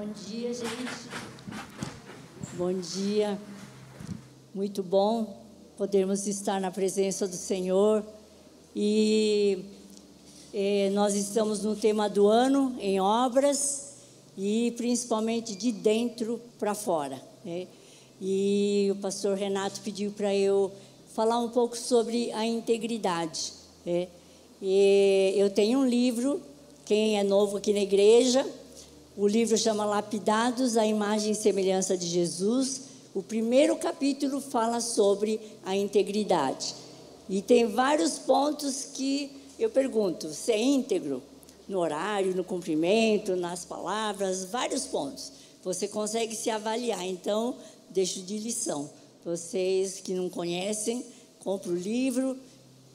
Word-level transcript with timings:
Bom 0.00 0.08
dia, 0.30 0.54
gente. 0.54 1.10
Bom 2.54 2.72
dia. 2.72 3.38
Muito 4.54 4.82
bom 4.82 5.42
podermos 5.76 6.26
estar 6.26 6.58
na 6.58 6.70
presença 6.70 7.28
do 7.28 7.36
Senhor. 7.36 8.02
E 8.74 9.62
eh, 10.54 10.88
nós 10.94 11.14
estamos 11.14 11.62
no 11.62 11.76
tema 11.76 12.08
do 12.08 12.28
ano, 12.28 12.74
em 12.80 12.98
obras, 12.98 13.96
e 14.38 14.72
principalmente 14.78 15.54
de 15.54 15.70
dentro 15.70 16.40
para 16.58 16.74
fora. 16.74 17.20
Né? 17.44 17.66
E 18.22 18.88
o 18.92 18.96
pastor 19.02 19.36
Renato 19.36 19.82
pediu 19.82 20.12
para 20.12 20.34
eu 20.34 20.72
falar 21.14 21.38
um 21.40 21.50
pouco 21.50 21.76
sobre 21.76 22.32
a 22.32 22.46
integridade. 22.46 23.52
Né? 23.84 24.08
Eu 25.36 25.50
tenho 25.50 25.80
um 25.80 25.86
livro, 25.86 26.40
quem 26.86 27.18
é 27.18 27.22
novo 27.22 27.58
aqui 27.58 27.74
na 27.74 27.80
igreja, 27.80 28.46
o 29.16 29.26
livro 29.26 29.58
chama 29.58 29.84
Lapidados 29.84 30.76
à 30.76 30.86
Imagem 30.86 31.32
e 31.32 31.34
Semelhança 31.34 31.96
de 31.96 32.06
Jesus. 32.06 32.82
O 33.12 33.22
primeiro 33.22 33.76
capítulo 33.76 34.40
fala 34.40 34.80
sobre 34.80 35.40
a 35.64 35.74
integridade. 35.74 36.74
E 37.28 37.42
tem 37.42 37.66
vários 37.66 38.18
pontos 38.18 38.84
que 38.94 39.30
eu 39.58 39.68
pergunto: 39.68 40.28
você 40.28 40.52
é 40.52 40.62
íntegro? 40.62 41.22
No 41.68 41.78
horário, 41.78 42.34
no 42.34 42.44
cumprimento, 42.44 43.36
nas 43.36 43.64
palavras, 43.64 44.44
vários 44.44 44.86
pontos. 44.86 45.32
Você 45.62 45.86
consegue 45.86 46.34
se 46.34 46.48
avaliar. 46.48 47.04
Então, 47.06 47.56
deixo 47.90 48.22
de 48.22 48.38
lição. 48.38 48.90
Vocês 49.24 50.00
que 50.00 50.14
não 50.14 50.28
conhecem, 50.28 51.04
compre 51.40 51.70
o 51.70 51.76
livro, 51.76 52.36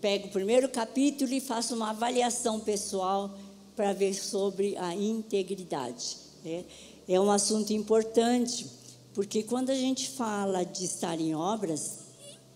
pega 0.02 0.28
o 0.28 0.32
primeiro 0.32 0.68
capítulo 0.70 1.32
e 1.34 1.40
faça 1.40 1.76
uma 1.76 1.92
avaliação 1.92 2.59
pessoal 2.59 3.30
para 3.76 3.94
ver 3.94 4.14
sobre 4.14 4.78
a 4.78 4.96
integridade. 4.96 6.18
É, 6.46 6.64
é 7.08 7.20
um 7.20 7.30
assunto 7.30 7.74
importante, 7.74 8.68
porque 9.14 9.44
quando 9.44 9.70
a 9.70 9.76
gente 9.76 10.09
fala 10.09 10.64
de 10.64 10.86
estar 10.86 11.20
em 11.20 11.36
obras, 11.36 12.00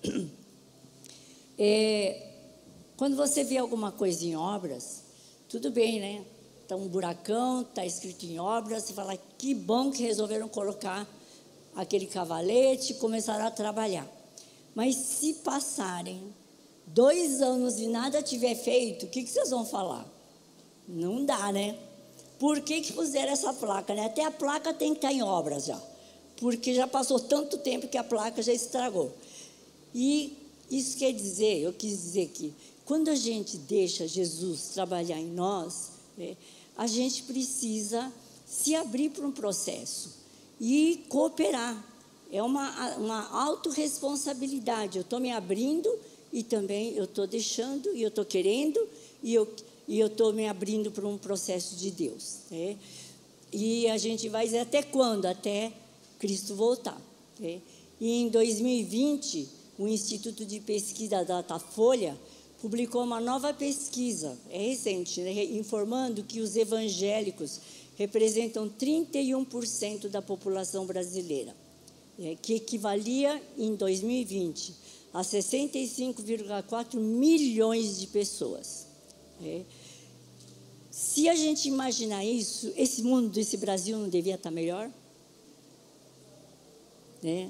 é, 1.57 2.27
quando 2.95 3.15
você 3.15 3.43
vê 3.43 3.57
alguma 3.57 3.91
coisa 3.91 4.25
em 4.25 4.35
obras, 4.35 5.03
tudo 5.47 5.71
bem, 5.71 5.99
né? 5.99 6.23
Está 6.61 6.75
um 6.75 6.87
buracão, 6.87 7.61
está 7.61 7.85
escrito 7.85 8.25
em 8.25 8.39
obras, 8.39 8.83
você 8.83 8.93
fala, 8.93 9.17
que 9.37 9.53
bom 9.53 9.91
que 9.91 10.03
resolveram 10.03 10.47
colocar 10.47 11.07
aquele 11.75 12.05
cavalete 12.05 12.93
e 12.93 12.95
começaram 12.95 13.45
a 13.45 13.51
trabalhar. 13.51 14.07
Mas 14.75 14.95
se 14.95 15.35
passarem 15.35 16.33
dois 16.85 17.41
anos 17.41 17.79
e 17.79 17.87
nada 17.87 18.21
tiver 18.21 18.55
feito, 18.55 19.05
o 19.05 19.09
que, 19.09 19.23
que 19.23 19.29
vocês 19.29 19.49
vão 19.49 19.65
falar? 19.65 20.05
Não 20.89 21.23
dá, 21.23 21.51
né? 21.51 21.77
Por 22.39 22.61
que, 22.61 22.81
que 22.81 22.93
fizeram 22.93 23.31
essa 23.31 23.53
placa? 23.53 23.93
Né? 23.93 24.05
Até 24.05 24.23
a 24.23 24.31
placa 24.31 24.73
tem 24.73 24.93
que 24.93 24.97
estar 24.97 25.13
em 25.13 25.21
obras 25.21 25.65
já. 25.65 25.79
Porque 26.37 26.73
já 26.73 26.87
passou 26.87 27.19
tanto 27.19 27.57
tempo 27.59 27.87
que 27.87 27.97
a 27.97 28.03
placa 28.03 28.41
já 28.41 28.53
estragou. 28.53 29.13
E 29.93 30.35
isso 30.71 30.97
quer 30.97 31.11
dizer, 31.11 31.59
eu 31.59 31.73
quis 31.73 31.91
dizer 31.91 32.29
que 32.29 32.53
quando 32.85 33.09
a 33.09 33.15
gente 33.15 33.57
deixa 33.57 34.07
Jesus 34.07 34.69
trabalhar 34.73 35.19
em 35.19 35.27
nós, 35.27 35.91
né, 36.17 36.35
a 36.75 36.87
gente 36.87 37.23
precisa 37.23 38.11
se 38.47 38.73
abrir 38.73 39.09
para 39.11 39.27
um 39.27 39.31
processo 39.31 40.15
e 40.59 41.03
cooperar. 41.07 41.85
É 42.31 42.41
uma, 42.41 42.95
uma 42.95 43.29
autorresponsabilidade. 43.43 44.97
Eu 44.97 45.01
estou 45.01 45.19
me 45.19 45.31
abrindo 45.31 45.89
e 46.31 46.41
também 46.41 46.93
eu 46.95 47.03
estou 47.03 47.27
deixando 47.27 47.93
e 47.95 48.01
eu 48.01 48.09
estou 48.09 48.25
querendo 48.25 48.79
e 49.21 49.33
eu 49.33 49.47
e 49.89 49.99
eu 49.99 50.05
estou 50.05 50.31
me 50.31 50.47
abrindo 50.47 50.91
para 50.91 51.07
um 51.07 51.17
processo 51.17 51.75
de 51.75 51.89
Deus. 51.89 52.41
Né? 52.51 52.77
E 53.51 53.87
a 53.87 53.97
gente 53.97 54.29
vai 54.29 54.45
dizer 54.45 54.59
até 54.59 54.83
quando? 54.83 55.25
Até 55.25 55.73
Cristo 56.19 56.53
voltar. 56.53 57.01
Né? 57.39 57.59
E 57.99 58.21
em 58.21 58.29
2020, 58.29 59.49
o 59.79 59.87
Instituto 59.87 60.45
de 60.45 60.59
Pesquisa 60.59 61.25
Datafolha 61.25 62.15
publicou 62.61 63.03
uma 63.03 63.19
nova 63.19 63.51
pesquisa, 63.51 64.37
é 64.51 64.59
recente, 64.59 65.21
né? 65.21 65.43
informando 65.45 66.23
que 66.23 66.39
os 66.39 66.55
evangélicos 66.55 67.59
representam 67.97 68.69
31% 68.69 70.07
da 70.07 70.21
população 70.21 70.85
brasileira, 70.85 71.55
né? 72.15 72.37
que 72.39 72.53
equivalia 72.53 73.41
em 73.57 73.73
2020 73.73 74.75
a 75.11 75.21
65,4 75.21 76.99
milhões 76.99 77.99
de 77.99 78.05
pessoas. 78.05 78.87
Se 80.99 81.29
a 81.29 81.35
gente 81.35 81.65
imaginar 81.65 82.25
isso, 82.25 82.73
esse 82.75 83.01
mundo, 83.03 83.37
esse 83.37 83.55
Brasil 83.55 83.97
não 83.97 84.09
devia 84.09 84.35
estar 84.35 84.51
melhor? 84.51 84.91
Né? 87.23 87.49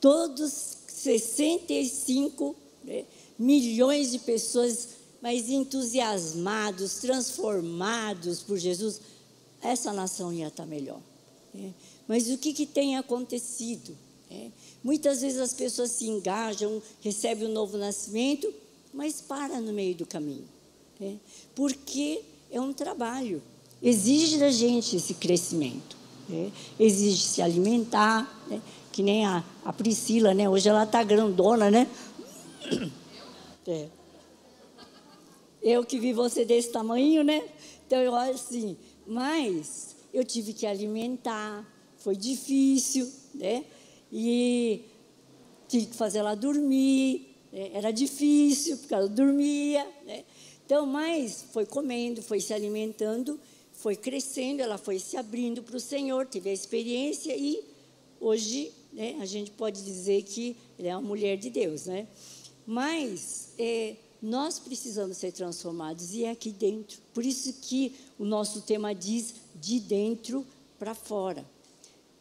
Todos 0.00 0.78
65 0.88 2.56
né, 2.82 3.04
milhões 3.38 4.10
de 4.10 4.18
pessoas, 4.18 4.88
mas 5.22 5.48
entusiasmados, 5.48 6.94
transformados 6.96 8.42
por 8.42 8.58
Jesus, 8.58 9.00
essa 9.62 9.92
nação 9.92 10.32
ia 10.32 10.48
estar 10.48 10.66
melhor. 10.66 11.00
Né? 11.54 11.72
Mas 12.08 12.28
o 12.28 12.36
que, 12.36 12.52
que 12.52 12.66
tem 12.66 12.96
acontecido? 12.96 13.96
Né? 14.28 14.50
Muitas 14.82 15.20
vezes 15.20 15.38
as 15.38 15.54
pessoas 15.54 15.92
se 15.92 16.08
engajam, 16.08 16.82
recebem 17.00 17.46
o 17.46 17.50
um 17.50 17.54
novo 17.54 17.78
nascimento, 17.78 18.52
mas 18.92 19.20
para 19.20 19.60
no 19.60 19.72
meio 19.72 19.94
do 19.94 20.04
caminho. 20.04 20.48
Né? 20.98 21.16
Porque 21.54 22.24
é 22.50 22.60
um 22.60 22.72
trabalho. 22.72 23.42
Exige 23.82 24.38
da 24.38 24.50
gente 24.50 24.96
esse 24.96 25.14
crescimento. 25.14 25.96
Né? 26.28 26.50
Exige 26.78 27.22
se 27.22 27.42
alimentar, 27.42 28.44
né? 28.48 28.60
que 28.92 29.02
nem 29.02 29.26
a, 29.26 29.44
a 29.64 29.72
Priscila, 29.72 30.32
né? 30.32 30.48
Hoje 30.48 30.68
ela 30.68 30.84
está 30.84 31.02
grandona, 31.02 31.70
né? 31.70 31.86
É. 33.68 33.88
Eu 35.60 35.84
que 35.84 35.98
vi 35.98 36.12
você 36.12 36.44
desse 36.44 36.70
tamanho, 36.70 37.24
né? 37.24 37.42
Então 37.84 37.98
eu 37.98 38.12
olho 38.12 38.30
assim, 38.30 38.76
mas 39.04 39.96
eu 40.14 40.24
tive 40.24 40.52
que 40.52 40.64
alimentar, 40.64 41.66
foi 41.98 42.14
difícil, 42.14 43.10
né? 43.34 43.64
E 44.12 44.84
tive 45.66 45.86
que 45.86 45.96
fazer 45.96 46.18
ela 46.18 46.36
dormir, 46.36 47.36
né? 47.52 47.70
era 47.74 47.90
difícil, 47.90 48.78
porque 48.78 48.94
ela 48.94 49.08
dormia, 49.08 49.84
né? 50.06 50.22
Então, 50.66 50.84
mas 50.84 51.44
foi 51.52 51.64
comendo, 51.64 52.20
foi 52.20 52.40
se 52.40 52.52
alimentando, 52.52 53.38
foi 53.72 53.94
crescendo, 53.94 54.60
ela 54.60 54.76
foi 54.76 54.98
se 54.98 55.16
abrindo 55.16 55.62
para 55.62 55.76
o 55.76 55.80
Senhor, 55.80 56.26
teve 56.26 56.50
a 56.50 56.52
experiência 56.52 57.36
e 57.36 57.62
hoje 58.20 58.72
né, 58.92 59.16
a 59.20 59.26
gente 59.26 59.52
pode 59.52 59.84
dizer 59.84 60.24
que 60.24 60.56
ela 60.76 60.88
é 60.88 60.96
uma 60.96 61.06
mulher 61.06 61.36
de 61.36 61.50
Deus, 61.50 61.86
né? 61.86 62.08
Mas 62.66 63.50
é, 63.56 63.94
nós 64.20 64.58
precisamos 64.58 65.18
ser 65.18 65.30
transformados 65.30 66.12
e 66.14 66.24
é 66.24 66.30
aqui 66.32 66.50
dentro. 66.50 66.98
Por 67.14 67.24
isso 67.24 67.52
que 67.62 67.94
o 68.18 68.24
nosso 68.24 68.62
tema 68.62 68.92
diz 68.92 69.34
de 69.54 69.78
dentro 69.78 70.44
para 70.80 70.96
fora. 70.96 71.46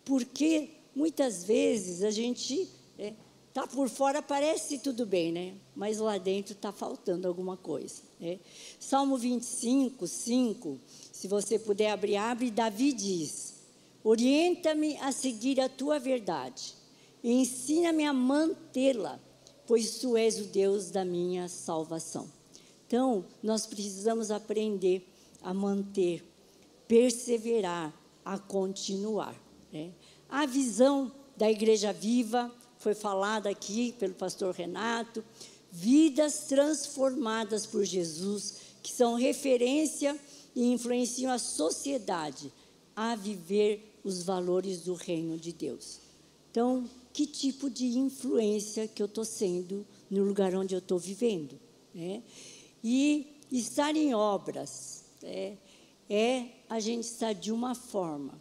Porque 0.03 0.69
muitas 0.95 1.44
vezes 1.45 2.03
a 2.03 2.12
gente 2.12 2.69
é, 3.00 3.12
Tá 3.55 3.66
por 3.66 3.88
fora 3.88 4.21
parece 4.21 4.79
tudo 4.79 5.05
bem, 5.05 5.31
né? 5.31 5.53
Mas 5.73 5.99
lá 5.99 6.17
dentro 6.17 6.51
está 6.51 6.73
faltando 6.73 7.25
alguma 7.25 7.55
coisa. 7.55 8.01
Né? 8.19 8.38
Salmo 8.77 9.17
25, 9.17 10.05
5, 10.05 10.77
se 11.09 11.25
você 11.29 11.57
puder 11.57 11.91
abrir, 11.91 12.17
abre, 12.17 12.51
Davi 12.51 12.91
diz: 12.91 13.53
Orienta-me 14.03 14.97
a 14.97 15.09
seguir 15.13 15.61
a 15.61 15.69
tua 15.69 15.97
verdade 15.97 16.75
e 17.23 17.31
ensina-me 17.31 18.03
a 18.03 18.11
mantê-la, 18.11 19.21
pois 19.65 19.99
tu 19.99 20.17
és 20.17 20.38
o 20.38 20.47
Deus 20.47 20.91
da 20.91 21.05
minha 21.05 21.47
salvação. 21.47 22.29
Então, 22.85 23.23
nós 23.41 23.65
precisamos 23.65 24.31
aprender 24.31 25.07
a 25.41 25.53
manter, 25.53 26.29
perseverar, 26.89 27.94
a 28.25 28.38
continuar. 28.38 29.33
Né? 29.71 29.94
A 30.27 30.45
visão 30.45 31.09
da 31.38 31.50
igreja 31.50 31.94
viva 31.94 32.53
foi 32.85 32.93
falada 32.93 33.49
aqui 33.49 33.93
pelo 33.93 34.13
pastor 34.13 34.53
Renato, 34.53 35.25
vidas 35.71 36.41
transformadas 36.41 37.65
por 37.65 37.83
Jesus, 37.83 38.57
que 38.83 38.91
são 38.93 39.15
referência 39.15 40.15
e 40.55 40.71
influenciam 40.71 41.31
a 41.31 41.39
sociedade 41.39 42.53
a 42.95 43.15
viver 43.15 43.99
os 44.03 44.21
valores 44.21 44.81
do 44.81 44.93
reino 44.93 45.35
de 45.35 45.51
Deus. 45.51 45.99
Então, 46.51 46.87
que 47.11 47.25
tipo 47.25 47.71
de 47.71 47.97
influência 47.97 48.87
que 48.87 49.01
eu 49.01 49.07
estou 49.07 49.25
sendo 49.25 49.83
no 50.07 50.23
lugar 50.23 50.53
onde 50.53 50.75
eu 50.75 50.79
estou 50.79 50.99
vivendo? 50.99 51.59
Né? 51.91 52.21
E 52.83 53.41
estar 53.51 53.95
em 53.95 54.13
obras 54.13 55.05
é, 55.23 55.57
é 56.07 56.49
a 56.69 56.79
gente 56.79 57.05
estar 57.05 57.33
de 57.33 57.51
uma 57.51 57.73
forma 57.73 58.39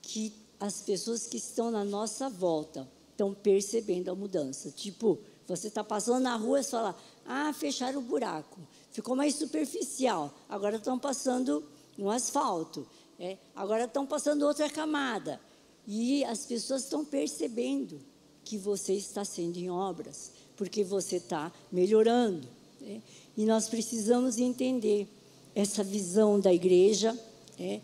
que 0.00 0.32
as 0.60 0.80
pessoas 0.80 1.26
que 1.26 1.38
estão 1.38 1.72
na 1.72 1.84
nossa 1.84 2.30
volta 2.30 2.88
estão 3.20 3.34
percebendo 3.34 4.10
a 4.10 4.14
mudança. 4.14 4.70
Tipo, 4.70 5.18
você 5.46 5.68
está 5.68 5.84
passando 5.84 6.22
na 6.22 6.36
rua 6.36 6.60
e 6.60 6.64
fala, 6.64 6.96
ah, 7.26 7.52
fecharam 7.52 7.98
o 7.98 8.02
buraco. 8.02 8.58
Ficou 8.90 9.14
mais 9.14 9.34
superficial. 9.34 10.32
Agora 10.48 10.76
estão 10.76 10.98
passando 10.98 11.62
um 11.98 12.08
asfalto. 12.08 12.86
É, 13.18 13.36
agora 13.54 13.84
estão 13.84 14.06
passando 14.06 14.46
outra 14.46 14.70
camada. 14.70 15.38
E 15.86 16.24
as 16.24 16.46
pessoas 16.46 16.84
estão 16.84 17.04
percebendo 17.04 18.00
que 18.42 18.56
você 18.56 18.94
está 18.94 19.22
sendo 19.22 19.58
em 19.58 19.70
obras, 19.70 20.32
porque 20.56 20.82
você 20.82 21.16
está 21.16 21.52
melhorando. 21.70 22.48
Né? 22.80 23.02
E 23.36 23.44
nós 23.44 23.68
precisamos 23.68 24.38
entender 24.38 25.06
essa 25.54 25.84
visão 25.84 26.40
da 26.40 26.52
igreja, 26.52 27.18
é, 27.58 27.80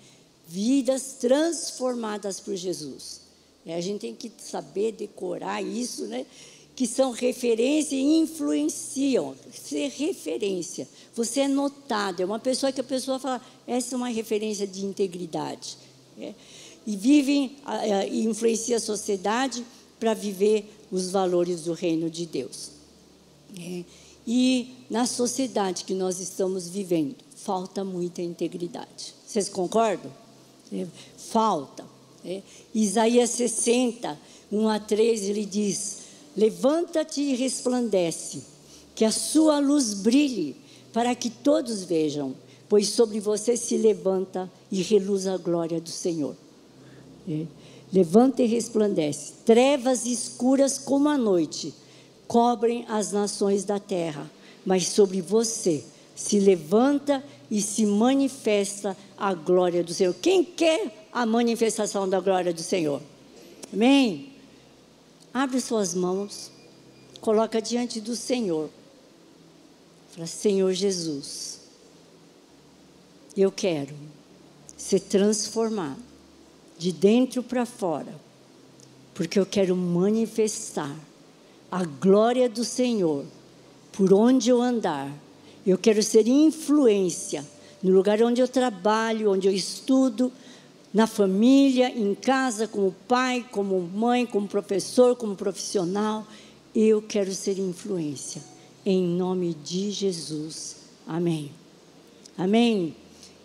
vidas 0.46 1.16
transformadas 1.20 2.40
por 2.40 2.54
Jesus. 2.54 3.25
É, 3.66 3.74
a 3.74 3.80
gente 3.80 4.00
tem 4.00 4.14
que 4.14 4.30
saber 4.38 4.92
decorar 4.92 5.60
isso, 5.60 6.06
né? 6.06 6.24
que 6.76 6.86
são 6.86 7.10
referência 7.10 7.96
e 7.96 8.18
influenciam. 8.18 9.34
Ser 9.50 9.88
referência. 9.88 10.86
Você 11.14 11.40
é 11.40 11.48
notado, 11.48 12.20
é 12.20 12.24
uma 12.24 12.38
pessoa 12.38 12.70
que 12.70 12.80
a 12.80 12.84
pessoa 12.84 13.18
fala, 13.18 13.40
essa 13.66 13.94
é 13.94 13.96
uma 13.96 14.08
referência 14.08 14.66
de 14.66 14.84
integridade. 14.84 15.78
É? 16.20 16.34
E 16.86 16.94
vivem 16.96 17.56
e 18.10 18.24
influencia 18.24 18.76
a 18.76 18.80
sociedade 18.80 19.64
para 19.98 20.12
viver 20.12 20.70
os 20.92 21.10
valores 21.10 21.62
do 21.62 21.72
reino 21.72 22.10
de 22.10 22.26
Deus. 22.26 22.70
É? 23.58 23.82
E 24.26 24.74
na 24.90 25.06
sociedade 25.06 25.84
que 25.84 25.94
nós 25.94 26.20
estamos 26.20 26.68
vivendo, 26.68 27.16
falta 27.34 27.82
muita 27.82 28.20
integridade. 28.20 29.14
Vocês 29.26 29.48
concordam? 29.48 30.12
É, 30.70 30.86
falta. 31.16 31.95
É. 32.26 32.42
Isaías 32.74 33.30
60, 33.30 34.18
1 34.50 34.68
a 34.68 34.80
13, 34.80 35.30
ele 35.30 35.46
diz: 35.46 35.98
Levanta-te 36.36 37.20
e 37.20 37.36
resplandece, 37.36 38.42
que 38.96 39.04
a 39.04 39.12
sua 39.12 39.60
luz 39.60 39.94
brilhe, 39.94 40.56
para 40.92 41.14
que 41.14 41.30
todos 41.30 41.84
vejam, 41.84 42.34
pois 42.68 42.88
sobre 42.88 43.20
você 43.20 43.56
se 43.56 43.76
levanta 43.76 44.50
e 44.72 44.82
reluz 44.82 45.28
a 45.28 45.36
glória 45.36 45.80
do 45.80 45.88
Senhor. 45.88 46.34
É. 47.28 47.46
Levanta 47.92 48.42
e 48.42 48.46
resplandece. 48.46 49.34
Trevas 49.44 50.04
escuras 50.04 50.78
como 50.78 51.08
a 51.08 51.16
noite 51.16 51.72
cobrem 52.26 52.84
as 52.88 53.12
nações 53.12 53.64
da 53.64 53.78
terra, 53.78 54.28
mas 54.64 54.88
sobre 54.88 55.20
você 55.20 55.84
se 56.16 56.40
levanta 56.40 57.22
e 57.48 57.62
se 57.62 57.86
manifesta 57.86 58.96
a 59.16 59.32
glória 59.32 59.84
do 59.84 59.94
Senhor. 59.94 60.14
Quem 60.14 60.42
quer 60.42 61.05
a 61.16 61.24
manifestação 61.24 62.06
da 62.08 62.20
glória 62.20 62.52
do 62.52 62.62
Senhor? 62.62 63.00
Amém? 63.72 64.34
Abre 65.32 65.60
suas 65.60 65.94
mãos, 65.94 66.50
coloca 67.20 67.60
diante 67.60 68.00
do 68.00 68.14
Senhor. 68.14 68.68
Fala, 70.12 70.26
Senhor 70.26 70.72
Jesus, 70.74 71.60
eu 73.34 73.50
quero 73.50 73.94
ser 74.76 75.00
transformado 75.00 76.02
de 76.76 76.92
dentro 76.92 77.42
para 77.42 77.64
fora, 77.64 78.14
porque 79.14 79.40
eu 79.40 79.46
quero 79.46 79.74
manifestar 79.74 80.94
a 81.70 81.82
glória 81.84 82.48
do 82.48 82.64
Senhor 82.64 83.24
por 83.92 84.12
onde 84.12 84.50
eu 84.50 84.60
andar 84.60 85.10
eu 85.66 85.76
quero 85.76 86.00
ser 86.00 86.28
influência 86.28 87.44
no 87.82 87.92
lugar 87.92 88.22
onde 88.22 88.40
eu 88.40 88.46
trabalho, 88.46 89.32
onde 89.32 89.48
eu 89.48 89.52
estudo, 89.52 90.32
na 90.96 91.06
família, 91.06 91.90
em 91.94 92.14
casa, 92.14 92.66
como 92.66 92.90
pai, 93.06 93.44
como 93.50 93.78
mãe, 93.82 94.24
como 94.24 94.48
professor, 94.48 95.14
como 95.14 95.36
profissional. 95.36 96.26
Eu 96.74 97.02
quero 97.02 97.34
ser 97.34 97.58
influência. 97.58 98.42
Em 98.82 99.06
nome 99.06 99.52
de 99.52 99.90
Jesus. 99.90 100.76
Amém. 101.06 101.52
Amém. 102.38 102.96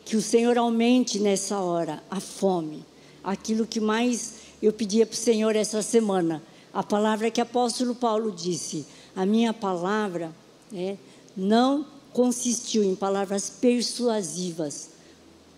Que 0.06 0.15
o 0.15 0.21
Senhor 0.21 0.57
aumente 0.57 1.19
nessa 1.19 1.59
hora 1.59 2.01
a 2.09 2.21
fome. 2.21 2.86
Aquilo 3.21 3.68
que 3.68 3.81
mais 3.81 4.36
eu 4.63 4.71
pedia 4.71 5.06
para 5.06 5.15
o 5.15 5.18
Senhor 5.18 5.54
essa 5.54 5.81
semana. 5.81 6.42
A 6.74 6.81
palavra 6.81 7.30
que 7.30 7.42
o 7.42 7.44
apóstolo 7.44 7.94
Paulo 7.94 8.31
disse. 8.31 8.86
A 9.13 9.25
minha 9.25 9.51
palavra 9.51 10.33
é 10.74 10.95
não 11.36 11.86
consistiu 12.13 12.81
em 12.81 12.95
palavras 12.95 13.50
persuasivas, 13.50 14.90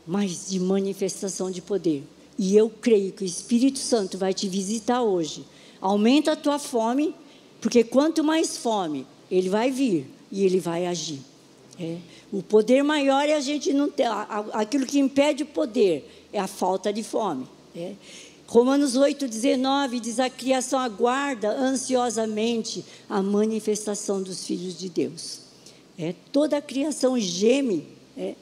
mas 0.06 0.50
de 0.50 0.60
manifestação 0.60 1.50
de 1.50 1.62
poder. 1.62 2.04
E 2.38 2.56
eu 2.56 2.70
creio 2.70 3.12
que 3.12 3.24
o 3.24 3.26
Espírito 3.26 3.80
Santo 3.80 4.18
vai 4.18 4.34
te 4.34 4.48
visitar 4.48 5.02
hoje. 5.02 5.46
Aumenta 5.80 6.32
a 6.34 6.36
tua 6.36 6.60
fome, 6.60 7.16
porque 7.62 7.84
quanto 7.84 8.24
mais 8.24 8.58
fome, 8.58 9.06
ele 9.30 9.50
vai 9.50 9.72
vir 9.72 10.08
e 10.32 10.44
ele 10.44 10.60
vai 10.60 10.86
agir. 10.86 11.20
É. 11.80 11.98
O 12.32 12.42
poder 12.42 12.84
maior 12.84 13.28
é 13.28 13.34
a 13.34 13.40
gente 13.40 13.74
não 13.74 13.90
ter. 13.90 14.08
Aquilo 14.54 14.86
que 14.86 15.00
impede 15.00 15.44
o 15.44 15.48
poder 15.48 16.28
é 16.32 16.40
a 16.40 16.48
falta 16.48 16.92
de 16.92 17.04
fome. 17.04 17.48
É. 17.76 17.94
Romanos 18.48 18.96
8, 18.96 19.28
19 19.28 20.00
diz: 20.00 20.20
A 20.20 20.30
criação 20.30 20.80
aguarda 20.80 21.50
ansiosamente 21.50 22.86
a 23.10 23.22
manifestação 23.22 24.22
dos 24.22 24.46
filhos 24.46 24.78
de 24.78 24.90
Deus. 24.90 25.40
É, 25.98 26.14
toda 26.32 26.58
a 26.58 26.62
criação 26.62 27.20
geme. 27.20 27.88
É. 28.18 28.36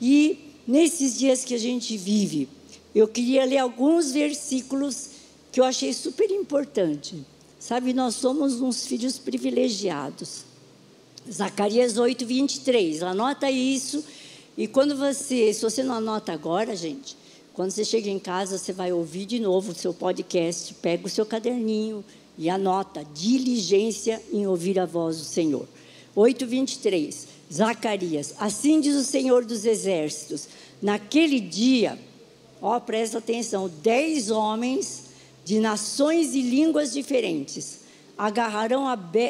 E 0.00 0.45
nesses 0.66 1.18
dias 1.18 1.44
que 1.44 1.54
a 1.54 1.58
gente 1.58 1.96
vive, 1.96 2.48
eu 2.94 3.06
queria 3.06 3.44
ler 3.44 3.58
alguns 3.58 4.12
versículos 4.12 5.10
que 5.52 5.60
eu 5.60 5.64
achei 5.64 5.92
super 5.92 6.30
importante. 6.30 7.24
Sabe, 7.58 7.92
nós 7.92 8.14
somos 8.14 8.60
uns 8.60 8.86
filhos 8.86 9.18
privilegiados. 9.18 10.44
Zacarias 11.30 11.98
8, 11.98 12.24
23. 12.24 13.02
Anota 13.02 13.50
isso. 13.50 14.04
E 14.56 14.66
quando 14.66 14.96
você, 14.96 15.52
se 15.52 15.62
você 15.62 15.82
não 15.82 15.94
anota 15.94 16.32
agora, 16.32 16.74
gente, 16.76 17.16
quando 17.52 17.70
você 17.70 17.84
chega 17.84 18.08
em 18.08 18.18
casa, 18.18 18.58
você 18.58 18.72
vai 18.72 18.92
ouvir 18.92 19.26
de 19.26 19.38
novo 19.40 19.72
o 19.72 19.74
seu 19.74 19.92
podcast, 19.92 20.74
pega 20.74 21.06
o 21.06 21.10
seu 21.10 21.26
caderninho 21.26 22.04
e 22.38 22.48
anota 22.50 23.04
diligência 23.14 24.22
em 24.32 24.46
ouvir 24.46 24.78
a 24.78 24.86
voz 24.86 25.18
do 25.18 25.24
Senhor. 25.24 25.66
8:23. 26.16 27.36
Zacarias. 27.52 28.34
Assim 28.40 28.80
diz 28.80 28.96
o 28.96 29.04
Senhor 29.04 29.44
dos 29.44 29.64
Exércitos: 29.64 30.48
Naquele 30.82 31.38
dia, 31.38 31.98
ó, 32.60 32.80
presta 32.80 33.18
atenção, 33.18 33.70
dez 33.82 34.30
homens 34.30 35.04
de 35.44 35.60
nações 35.60 36.34
e 36.34 36.40
línguas 36.40 36.92
diferentes 36.92 37.86
agarrarão 38.16 38.84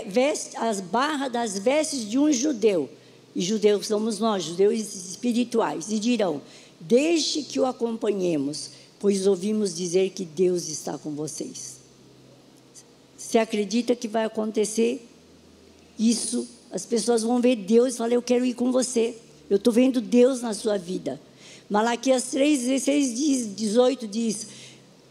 veste, 0.06 0.56
as 0.56 0.80
barras 0.80 1.32
das 1.32 1.58
vestes 1.58 2.08
de 2.08 2.18
um 2.18 2.32
judeu, 2.32 2.88
e 3.34 3.42
judeus 3.42 3.86
somos 3.86 4.18
nós, 4.18 4.44
judeus 4.44 4.94
espirituais, 4.94 5.90
e 5.90 5.98
dirão: 5.98 6.40
Deixe 6.80 7.42
que 7.42 7.58
o 7.58 7.66
acompanhemos, 7.66 8.70
pois 8.98 9.26
ouvimos 9.26 9.74
dizer 9.74 10.10
que 10.10 10.24
Deus 10.24 10.68
está 10.68 10.96
com 10.96 11.10
vocês. 11.10 11.76
Você 13.16 13.38
acredita 13.38 13.96
que 13.96 14.06
vai 14.06 14.24
acontecer 14.24 15.06
isso 15.98 16.46
as 16.76 16.84
pessoas 16.84 17.22
vão 17.22 17.40
ver 17.40 17.56
Deus 17.56 17.94
e 17.94 17.96
falar: 17.96 18.12
Eu 18.12 18.20
quero 18.20 18.44
ir 18.44 18.52
com 18.52 18.70
você. 18.70 19.16
Eu 19.48 19.56
estou 19.56 19.72
vendo 19.72 19.98
Deus 19.98 20.42
na 20.42 20.52
sua 20.52 20.76
vida. 20.76 21.18
Malaquias 21.70 22.24
3, 22.24 22.60
16, 22.60 23.16
diz, 23.16 23.56
18 23.56 24.06
diz: 24.06 24.46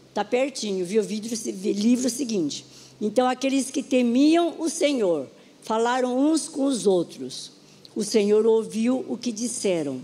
Está 0.08 0.24
pertinho, 0.24 0.86
viu? 0.86 1.02
O 1.02 1.06
livro 1.06 2.08
seguinte. 2.08 2.64
Então, 3.00 3.28
aqueles 3.28 3.68
que 3.68 3.82
temiam 3.82 4.54
o 4.60 4.70
Senhor 4.70 5.26
falaram 5.60 6.16
uns 6.16 6.48
com 6.48 6.66
os 6.66 6.86
outros. 6.86 7.50
O 7.96 8.04
Senhor 8.04 8.46
ouviu 8.46 9.04
o 9.08 9.16
que 9.18 9.32
disseram. 9.32 10.00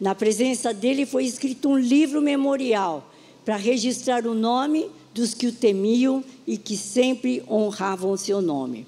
Na 0.00 0.16
presença 0.16 0.74
dele 0.74 1.06
foi 1.06 1.24
escrito 1.24 1.68
um 1.68 1.78
livro 1.78 2.20
memorial 2.20 3.08
para 3.44 3.54
registrar 3.54 4.26
o 4.26 4.34
nome 4.34 4.90
dos 5.14 5.32
que 5.32 5.46
o 5.46 5.52
temiam 5.52 6.24
e 6.44 6.58
que 6.58 6.76
sempre 6.76 7.40
honravam 7.48 8.10
o 8.10 8.18
seu 8.18 8.42
nome. 8.42 8.84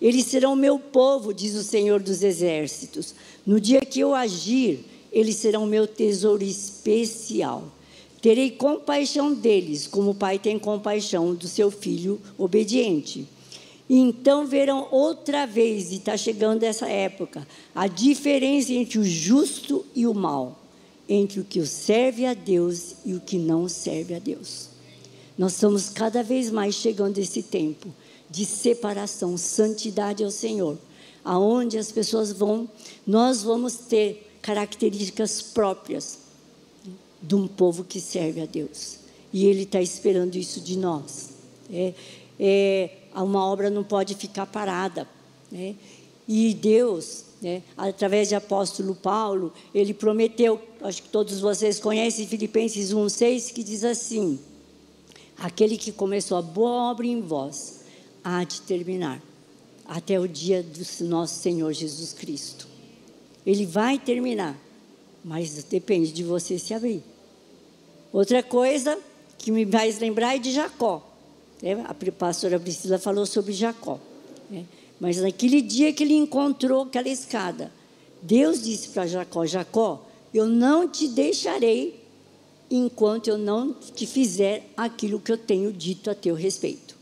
Eles 0.00 0.26
serão 0.26 0.54
meu 0.54 0.78
povo, 0.78 1.32
diz 1.32 1.54
o 1.54 1.62
Senhor 1.62 2.00
dos 2.00 2.22
Exércitos. 2.22 3.14
No 3.46 3.60
dia 3.60 3.80
que 3.80 4.00
eu 4.00 4.14
agir, 4.14 4.84
eles 5.10 5.36
serão 5.36 5.66
meu 5.66 5.86
tesouro 5.86 6.44
especial. 6.44 7.64
Terei 8.20 8.50
compaixão 8.50 9.32
deles, 9.32 9.86
como 9.86 10.10
o 10.10 10.14
pai 10.14 10.38
tem 10.38 10.58
compaixão 10.58 11.34
do 11.34 11.48
seu 11.48 11.70
filho 11.70 12.20
obediente. 12.36 13.26
Então 13.88 14.46
verão 14.46 14.88
outra 14.90 15.46
vez, 15.46 15.92
e 15.92 15.96
está 15.96 16.16
chegando 16.16 16.64
essa 16.64 16.88
época, 16.88 17.46
a 17.74 17.86
diferença 17.86 18.72
entre 18.72 18.98
o 18.98 19.04
justo 19.04 19.86
e 19.94 20.06
o 20.06 20.12
mal, 20.12 20.60
entre 21.08 21.40
o 21.40 21.44
que 21.44 21.64
serve 21.64 22.26
a 22.26 22.34
Deus 22.34 22.96
e 23.04 23.14
o 23.14 23.20
que 23.20 23.38
não 23.38 23.68
serve 23.68 24.14
a 24.14 24.18
Deus. 24.18 24.68
Nós 25.38 25.52
estamos 25.52 25.88
cada 25.88 26.22
vez 26.22 26.50
mais 26.50 26.74
chegando 26.74 27.18
a 27.18 27.22
esse 27.22 27.42
tempo 27.42 27.88
de 28.30 28.44
separação, 28.44 29.36
santidade 29.36 30.24
ao 30.24 30.30
Senhor, 30.30 30.78
aonde 31.24 31.78
as 31.78 31.90
pessoas 31.92 32.32
vão, 32.32 32.68
nós 33.06 33.42
vamos 33.42 33.74
ter 33.76 34.30
características 34.42 35.42
próprias 35.42 36.18
de 37.22 37.34
um 37.34 37.48
povo 37.48 37.84
que 37.84 38.00
serve 38.00 38.40
a 38.40 38.46
Deus. 38.46 38.98
E 39.32 39.46
Ele 39.46 39.62
está 39.62 39.80
esperando 39.80 40.36
isso 40.36 40.60
de 40.60 40.76
nós. 40.76 41.30
É, 41.70 41.94
é, 42.38 42.90
uma 43.14 43.44
obra 43.44 43.70
não 43.70 43.82
pode 43.82 44.14
ficar 44.14 44.46
parada. 44.46 45.08
Né? 45.50 45.74
E 46.28 46.54
Deus, 46.54 47.24
né, 47.40 47.62
através 47.76 48.28
de 48.28 48.34
apóstolo 48.34 48.94
Paulo, 48.94 49.52
ele 49.74 49.94
prometeu, 49.94 50.60
acho 50.80 51.02
que 51.02 51.08
todos 51.08 51.40
vocês 51.40 51.78
conhecem 51.78 52.26
Filipenses 52.26 52.92
1,6, 52.92 53.52
que 53.52 53.62
diz 53.62 53.84
assim: 53.84 54.38
Aquele 55.38 55.76
que 55.76 55.92
começou 55.92 56.36
a 56.36 56.42
boa 56.42 56.90
obra 56.90 57.06
em 57.06 57.20
vós, 57.20 57.80
há 58.26 58.42
de 58.42 58.60
terminar, 58.62 59.22
até 59.86 60.18
o 60.18 60.26
dia 60.26 60.60
do 60.60 61.04
nosso 61.04 61.40
Senhor 61.40 61.72
Jesus 61.72 62.12
Cristo. 62.12 62.66
Ele 63.46 63.64
vai 63.64 64.00
terminar, 64.00 64.58
mas 65.24 65.62
depende 65.62 66.10
de 66.10 66.24
você 66.24 66.58
se 66.58 66.74
abrir. 66.74 67.04
Outra 68.12 68.42
coisa 68.42 68.98
que 69.38 69.52
me 69.52 69.64
faz 69.64 70.00
lembrar 70.00 70.34
é 70.34 70.38
de 70.38 70.50
Jacó. 70.50 71.08
Né? 71.62 71.84
A 71.86 71.94
pastora 72.10 72.58
Priscila 72.58 72.98
falou 72.98 73.24
sobre 73.26 73.52
Jacó. 73.52 74.00
Né? 74.50 74.64
Mas 74.98 75.18
naquele 75.18 75.62
dia 75.62 75.92
que 75.92 76.02
ele 76.02 76.14
encontrou 76.14 76.82
aquela 76.82 77.08
escada, 77.08 77.70
Deus 78.20 78.60
disse 78.60 78.88
para 78.88 79.06
Jacó: 79.06 79.46
Jacó, 79.46 80.04
eu 80.34 80.48
não 80.48 80.88
te 80.88 81.06
deixarei 81.06 82.02
enquanto 82.68 83.28
eu 83.28 83.38
não 83.38 83.72
te 83.72 84.04
fizer 84.04 84.68
aquilo 84.76 85.20
que 85.20 85.30
eu 85.30 85.38
tenho 85.38 85.72
dito 85.72 86.10
a 86.10 86.14
teu 86.14 86.34
respeito. 86.34 86.95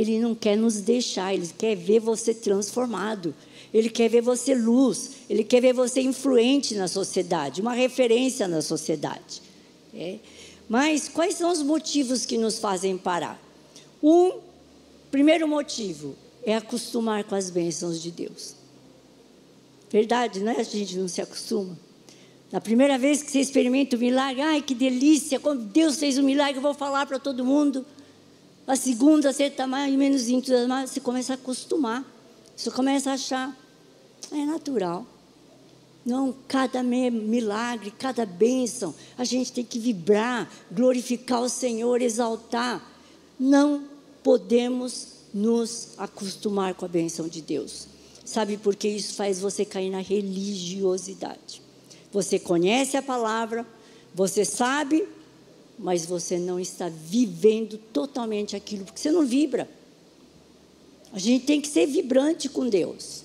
Ele 0.00 0.18
não 0.18 0.34
quer 0.34 0.56
nos 0.56 0.80
deixar, 0.80 1.34
ele 1.34 1.46
quer 1.58 1.76
ver 1.76 2.00
você 2.00 2.32
transformado. 2.32 3.34
Ele 3.72 3.90
quer 3.90 4.08
ver 4.08 4.22
você 4.22 4.54
luz, 4.54 5.10
ele 5.28 5.44
quer 5.44 5.60
ver 5.60 5.74
você 5.74 6.00
influente 6.00 6.74
na 6.74 6.88
sociedade, 6.88 7.60
uma 7.60 7.74
referência 7.74 8.48
na 8.48 8.62
sociedade. 8.62 9.42
É. 9.94 10.16
Mas 10.66 11.06
quais 11.06 11.34
são 11.34 11.52
os 11.52 11.62
motivos 11.62 12.24
que 12.24 12.38
nos 12.38 12.58
fazem 12.58 12.96
parar? 12.96 13.38
Um, 14.02 14.38
primeiro 15.10 15.46
motivo 15.46 16.16
é 16.44 16.56
acostumar 16.56 17.22
com 17.24 17.34
as 17.34 17.50
bênçãos 17.50 18.00
de 18.00 18.10
Deus. 18.10 18.54
Verdade, 19.90 20.40
né? 20.40 20.56
A 20.58 20.62
gente 20.62 20.96
não 20.96 21.08
se 21.08 21.20
acostuma. 21.20 21.78
Na 22.50 22.58
primeira 22.58 22.96
vez 22.96 23.22
que 23.22 23.30
você 23.30 23.40
experimenta 23.40 23.96
o 23.96 23.98
milagre, 23.98 24.40
ai 24.40 24.62
que 24.62 24.74
delícia, 24.74 25.38
quando 25.38 25.62
Deus 25.62 25.98
fez 25.98 26.16
um 26.16 26.22
milagre, 26.22 26.56
eu 26.56 26.62
vou 26.62 26.72
falar 26.72 27.04
para 27.04 27.18
todo 27.18 27.44
mundo. 27.44 27.84
A 28.66 28.76
segunda, 28.76 29.32
você 29.32 29.44
está 29.44 29.66
mais 29.66 29.92
ou 29.92 29.98
menos 29.98 30.28
entusiasmado, 30.28 30.88
você 30.88 31.00
começa 31.00 31.32
a 31.32 31.34
acostumar. 31.34 32.04
Você 32.56 32.70
começa 32.70 33.10
a 33.10 33.14
achar, 33.14 33.56
é 34.30 34.44
natural. 34.44 35.06
Não, 36.04 36.34
cada 36.46 36.82
milagre, 36.82 37.90
cada 37.90 38.26
bênção, 38.26 38.94
a 39.16 39.24
gente 39.24 39.52
tem 39.52 39.64
que 39.64 39.78
vibrar, 39.78 40.50
glorificar 40.70 41.40
o 41.40 41.48
Senhor, 41.48 42.02
exaltar. 42.02 42.86
Não 43.38 43.84
podemos 44.22 45.20
nos 45.32 45.94
acostumar 45.96 46.74
com 46.74 46.84
a 46.84 46.88
bênção 46.88 47.28
de 47.28 47.40
Deus. 47.40 47.86
Sabe 48.24 48.56
por 48.58 48.76
que 48.76 48.88
isso 48.88 49.14
faz 49.14 49.40
você 49.40 49.64
cair 49.64 49.90
na 49.90 50.00
religiosidade? 50.00 51.62
Você 52.12 52.38
conhece 52.38 52.96
a 52.96 53.02
palavra, 53.02 53.66
você 54.14 54.44
sabe, 54.44 55.08
mas 55.82 56.04
você 56.04 56.38
não 56.38 56.60
está 56.60 56.88
vivendo 56.88 57.78
totalmente 57.78 58.54
aquilo, 58.54 58.84
porque 58.84 59.00
você 59.00 59.10
não 59.10 59.24
vibra. 59.24 59.68
A 61.12 61.18
gente 61.18 61.46
tem 61.46 61.60
que 61.60 61.68
ser 61.68 61.86
vibrante 61.86 62.48
com 62.48 62.68
Deus. 62.68 63.24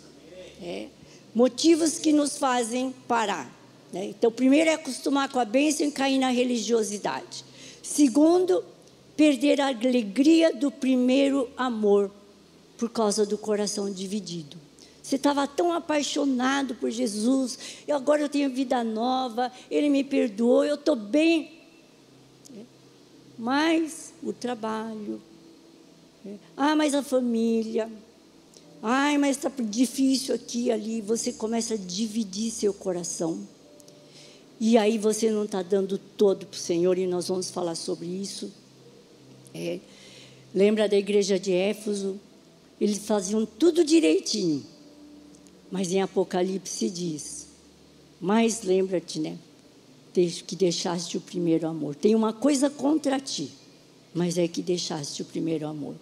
É. 0.62 0.88
Motivos 1.34 2.00
que 2.00 2.14
nos 2.14 2.38
fazem 2.38 2.96
parar. 3.08 3.54
Né? 3.92 4.06
Então, 4.06 4.32
primeiro 4.32 4.70
é 4.70 4.74
acostumar 4.74 5.30
com 5.30 5.38
a 5.38 5.46
bênção 5.46 5.86
e 5.86 5.92
cair 5.92 6.18
na 6.18 6.30
religiosidade. 6.30 7.44
Segundo, 7.84 8.64
perder 9.18 9.60
a 9.60 9.68
alegria 9.68 10.54
do 10.54 10.72
primeiro 10.72 11.50
amor 11.58 12.10
por 12.78 12.90
causa 12.90 13.26
do 13.26 13.38
coração 13.38 13.92
dividido. 13.92 14.58
Você 15.04 15.18
estava 15.18 15.48
tão 15.48 15.72
apaixonado 15.72 16.74
por 16.76 16.90
Jesus, 16.90 17.60
e 17.88 17.92
agora 17.92 18.22
eu 18.22 18.30
tenho 18.30 18.50
vida 18.50 18.84
nova, 18.84 19.52
Ele 19.70 19.88
me 19.88 20.04
perdoou, 20.04 20.66
eu 20.66 20.76
estou 20.76 20.96
bem. 20.96 21.55
Mas 23.38 24.14
o 24.24 24.32
trabalho, 24.32 25.22
ah, 26.56 26.76
mas 26.76 26.94
a 26.94 27.04
família, 27.04 27.92
ai, 28.82 29.18
mas 29.18 29.38
está 29.38 29.52
difícil 29.60 30.34
aqui 30.34 30.72
ali. 30.72 31.02
Você 31.02 31.34
começa 31.34 31.74
a 31.74 31.78
dividir 31.78 32.52
seu 32.52 32.74
coração. 32.74 33.46
E 34.60 34.78
aí 34.78 34.98
você 34.98 35.30
não 35.30 35.44
está 35.44 35.62
dando 35.62 35.98
todo 35.98 36.46
para 36.46 36.56
o 36.56 36.60
Senhor, 36.60 36.98
e 36.98 37.06
nós 37.06 37.28
vamos 37.28 37.50
falar 37.50 37.76
sobre 37.76 38.08
isso. 38.08 38.52
É. 39.54 39.80
Lembra 40.54 40.88
da 40.88 40.96
igreja 40.96 41.38
de 41.38 41.52
Éfeso? 41.52 42.20
Eles 42.80 43.00
faziam 43.00 43.46
tudo 43.46 43.84
direitinho. 43.84 44.66
Mas 45.70 45.92
em 45.92 46.02
Apocalipse 46.02 46.90
diz: 46.90 47.48
Mas 48.20 48.64
lembra-te, 48.64 49.20
né? 49.20 49.38
Que 50.48 50.56
deixaste 50.56 51.18
o 51.18 51.22
primeiro 51.22 51.68
amor. 51.68 51.94
Tem 51.94 52.16
uma 52.16 52.32
coisa 52.32 52.70
contra 52.70 53.20
ti, 53.20 53.52
mas 54.14 54.38
é 54.38 54.48
que 54.48 54.62
deixaste 54.62 55.22
o 55.22 55.26
primeiro 55.26 55.68
amor. 55.68 55.96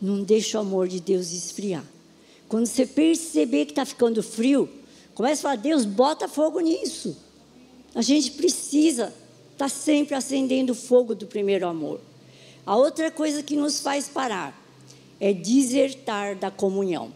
Não 0.00 0.22
deixa 0.22 0.58
o 0.58 0.62
amor 0.62 0.88
de 0.88 0.98
Deus 0.98 1.30
esfriar. 1.30 1.84
Quando 2.48 2.66
você 2.66 2.84
perceber 2.84 3.66
que 3.66 3.72
está 3.72 3.84
ficando 3.84 4.20
frio, 4.20 4.68
comece 5.14 5.40
a 5.40 5.42
falar: 5.42 5.56
Deus, 5.56 5.84
bota 5.84 6.26
fogo 6.26 6.58
nisso. 6.58 7.16
A 7.94 8.02
gente 8.02 8.32
precisa 8.32 9.12
estar 9.52 9.66
tá 9.66 9.68
sempre 9.68 10.16
acendendo 10.16 10.72
o 10.72 10.76
fogo 10.76 11.14
do 11.14 11.26
primeiro 11.26 11.66
amor. 11.66 12.00
A 12.66 12.76
outra 12.76 13.10
coisa 13.10 13.42
que 13.42 13.56
nos 13.56 13.80
faz 13.80 14.08
parar 14.08 14.60
é 15.20 15.32
desertar 15.32 16.36
da 16.36 16.50
comunhão. 16.50 17.12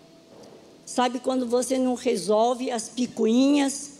Sabe 0.84 1.18
quando 1.18 1.46
você 1.46 1.76
não 1.76 1.94
resolve 1.96 2.70
as 2.70 2.88
picuinhas, 2.88 3.95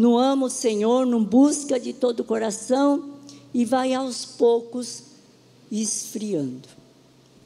não 0.00 0.18
ama 0.18 0.46
o 0.46 0.50
Senhor, 0.50 1.04
não 1.04 1.22
busca 1.22 1.78
de 1.78 1.92
todo 1.92 2.20
o 2.20 2.24
coração 2.24 3.16
e 3.52 3.66
vai 3.66 3.92
aos 3.92 4.24
poucos 4.24 5.02
esfriando. 5.70 6.66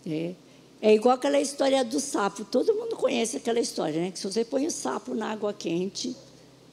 É, 0.07 0.35
é 0.81 0.95
igual 0.95 1.17
aquela 1.17 1.41
história 1.41 1.85
do 1.85 1.99
sapo. 1.99 2.45
Todo 2.45 2.73
mundo 2.73 2.95
conhece 2.95 3.37
aquela 3.37 3.59
história, 3.59 4.01
né? 4.01 4.13
Que 4.13 4.21
se 4.21 4.31
você 4.31 4.45
põe 4.45 4.69
o 4.69 4.71
sapo 4.71 5.17
na 5.17 5.33
água 5.33 5.53
quente, 5.53 6.15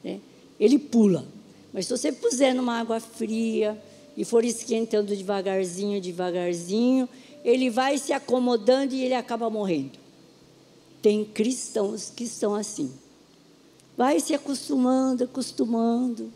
né? 0.04 0.20
ele 0.60 0.78
pula. 0.78 1.26
Mas 1.72 1.86
se 1.86 1.96
você 1.96 2.12
puser 2.12 2.54
numa 2.54 2.78
água 2.78 3.00
fria 3.00 3.76
e 4.16 4.24
for 4.24 4.44
esquentando 4.44 5.16
devagarzinho, 5.16 6.00
devagarzinho, 6.00 7.08
ele 7.44 7.68
vai 7.70 7.98
se 7.98 8.12
acomodando 8.12 8.94
e 8.94 9.02
ele 9.02 9.14
acaba 9.14 9.50
morrendo. 9.50 9.98
Tem 11.02 11.24
cristãos 11.24 12.12
que 12.14 12.22
estão 12.22 12.54
assim. 12.54 12.92
Vai 13.96 14.20
se 14.20 14.34
acostumando, 14.34 15.24
acostumando. 15.24 16.32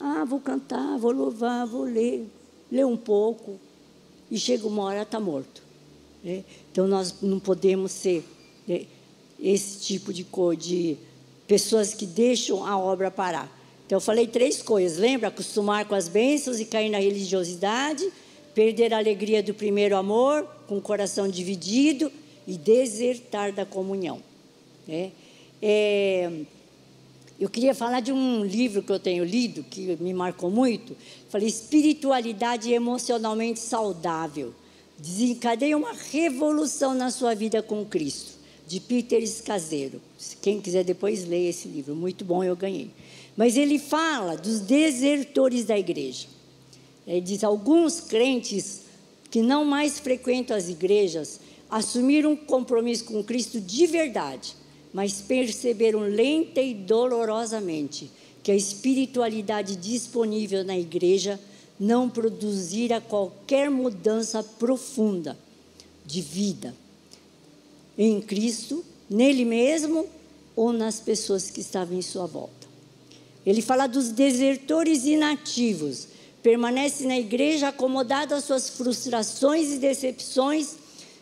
Ah, 0.00 0.24
vou 0.24 0.40
cantar, 0.40 0.98
vou 0.98 1.12
louvar, 1.12 1.66
vou 1.66 1.84
ler, 1.84 2.26
ler 2.70 2.86
um 2.86 2.96
pouco. 2.96 3.58
E 4.30 4.38
chega 4.38 4.66
uma 4.66 4.82
hora, 4.84 5.02
está 5.02 5.20
morto. 5.20 5.62
Né? 6.22 6.44
Então 6.72 6.86
nós 6.86 7.14
não 7.22 7.38
podemos 7.38 7.92
ser 7.92 8.24
né, 8.66 8.86
esse 9.38 9.80
tipo 9.80 10.12
de, 10.12 10.26
de 10.58 10.96
pessoas 11.46 11.94
que 11.94 12.06
deixam 12.06 12.64
a 12.64 12.78
obra 12.78 13.10
parar. 13.10 13.52
Então 13.86 13.96
eu 13.96 14.00
falei 14.00 14.26
três 14.26 14.60
coisas, 14.60 14.98
lembra? 14.98 15.28
Acostumar 15.28 15.84
com 15.84 15.94
as 15.94 16.08
bênçãos 16.08 16.58
e 16.58 16.64
cair 16.64 16.90
na 16.90 16.98
religiosidade, 16.98 18.10
perder 18.52 18.92
a 18.92 18.98
alegria 18.98 19.42
do 19.42 19.54
primeiro 19.54 19.96
amor, 19.96 20.44
com 20.66 20.78
o 20.78 20.82
coração 20.82 21.28
dividido 21.28 22.10
e 22.46 22.58
desertar 22.58 23.52
da 23.52 23.64
comunhão. 23.64 24.20
Né? 24.88 25.12
É, 25.62 26.30
eu 27.38 27.50
queria 27.50 27.74
falar 27.74 28.00
de 28.00 28.12
um 28.12 28.44
livro 28.44 28.82
que 28.82 28.90
eu 28.90 28.98
tenho 28.98 29.24
lido, 29.24 29.62
que 29.62 29.96
me 30.00 30.14
marcou 30.14 30.50
muito. 30.50 30.96
Falei, 31.28 31.46
Espiritualidade 31.46 32.72
Emocionalmente 32.72 33.60
Saudável. 33.60 34.54
Desencadeia 34.98 35.76
uma 35.76 35.92
revolução 35.92 36.94
na 36.94 37.10
sua 37.10 37.34
vida 37.34 37.62
com 37.62 37.84
Cristo, 37.84 38.32
de 38.66 38.80
Peter 38.80 39.22
Escaseiro. 39.22 40.00
Quem 40.40 40.60
quiser 40.60 40.84
depois 40.84 41.26
ler 41.26 41.50
esse 41.50 41.68
livro, 41.68 41.94
muito 41.94 42.24
bom, 42.24 42.42
eu 42.42 42.56
ganhei. 42.56 42.90
Mas 43.36 43.56
ele 43.58 43.78
fala 43.78 44.34
dos 44.36 44.60
desertores 44.60 45.66
da 45.66 45.78
igreja. 45.78 46.26
Ele 47.06 47.20
diz: 47.20 47.44
alguns 47.44 48.00
crentes 48.00 48.80
que 49.30 49.42
não 49.42 49.64
mais 49.64 49.98
frequentam 49.98 50.56
as 50.56 50.70
igrejas 50.70 51.38
assumiram 51.68 52.32
um 52.32 52.36
compromisso 52.36 53.04
com 53.04 53.22
Cristo 53.22 53.60
de 53.60 53.86
verdade, 53.86 54.54
mas 54.96 55.20
perceberam 55.20 56.00
lenta 56.00 56.58
e 56.58 56.72
dolorosamente 56.72 58.10
que 58.42 58.50
a 58.50 58.56
espiritualidade 58.56 59.76
disponível 59.76 60.64
na 60.64 60.74
igreja 60.78 61.38
não 61.78 62.08
produzira 62.08 62.98
qualquer 62.98 63.70
mudança 63.70 64.42
profunda 64.42 65.36
de 66.06 66.22
vida 66.22 66.74
em 67.98 68.22
Cristo, 68.22 68.82
nele 69.10 69.44
mesmo 69.44 70.06
ou 70.56 70.72
nas 70.72 70.98
pessoas 70.98 71.50
que 71.50 71.60
estavam 71.60 71.98
em 71.98 72.00
sua 72.00 72.24
volta. 72.24 72.66
Ele 73.44 73.60
fala 73.60 73.86
dos 73.86 74.08
desertores 74.08 75.04
inativos, 75.04 76.08
permanece 76.42 77.04
na 77.04 77.18
igreja 77.18 77.68
acomodado 77.68 78.34
às 78.34 78.44
suas 78.44 78.70
frustrações 78.70 79.74
e 79.74 79.76
decepções 79.76 80.74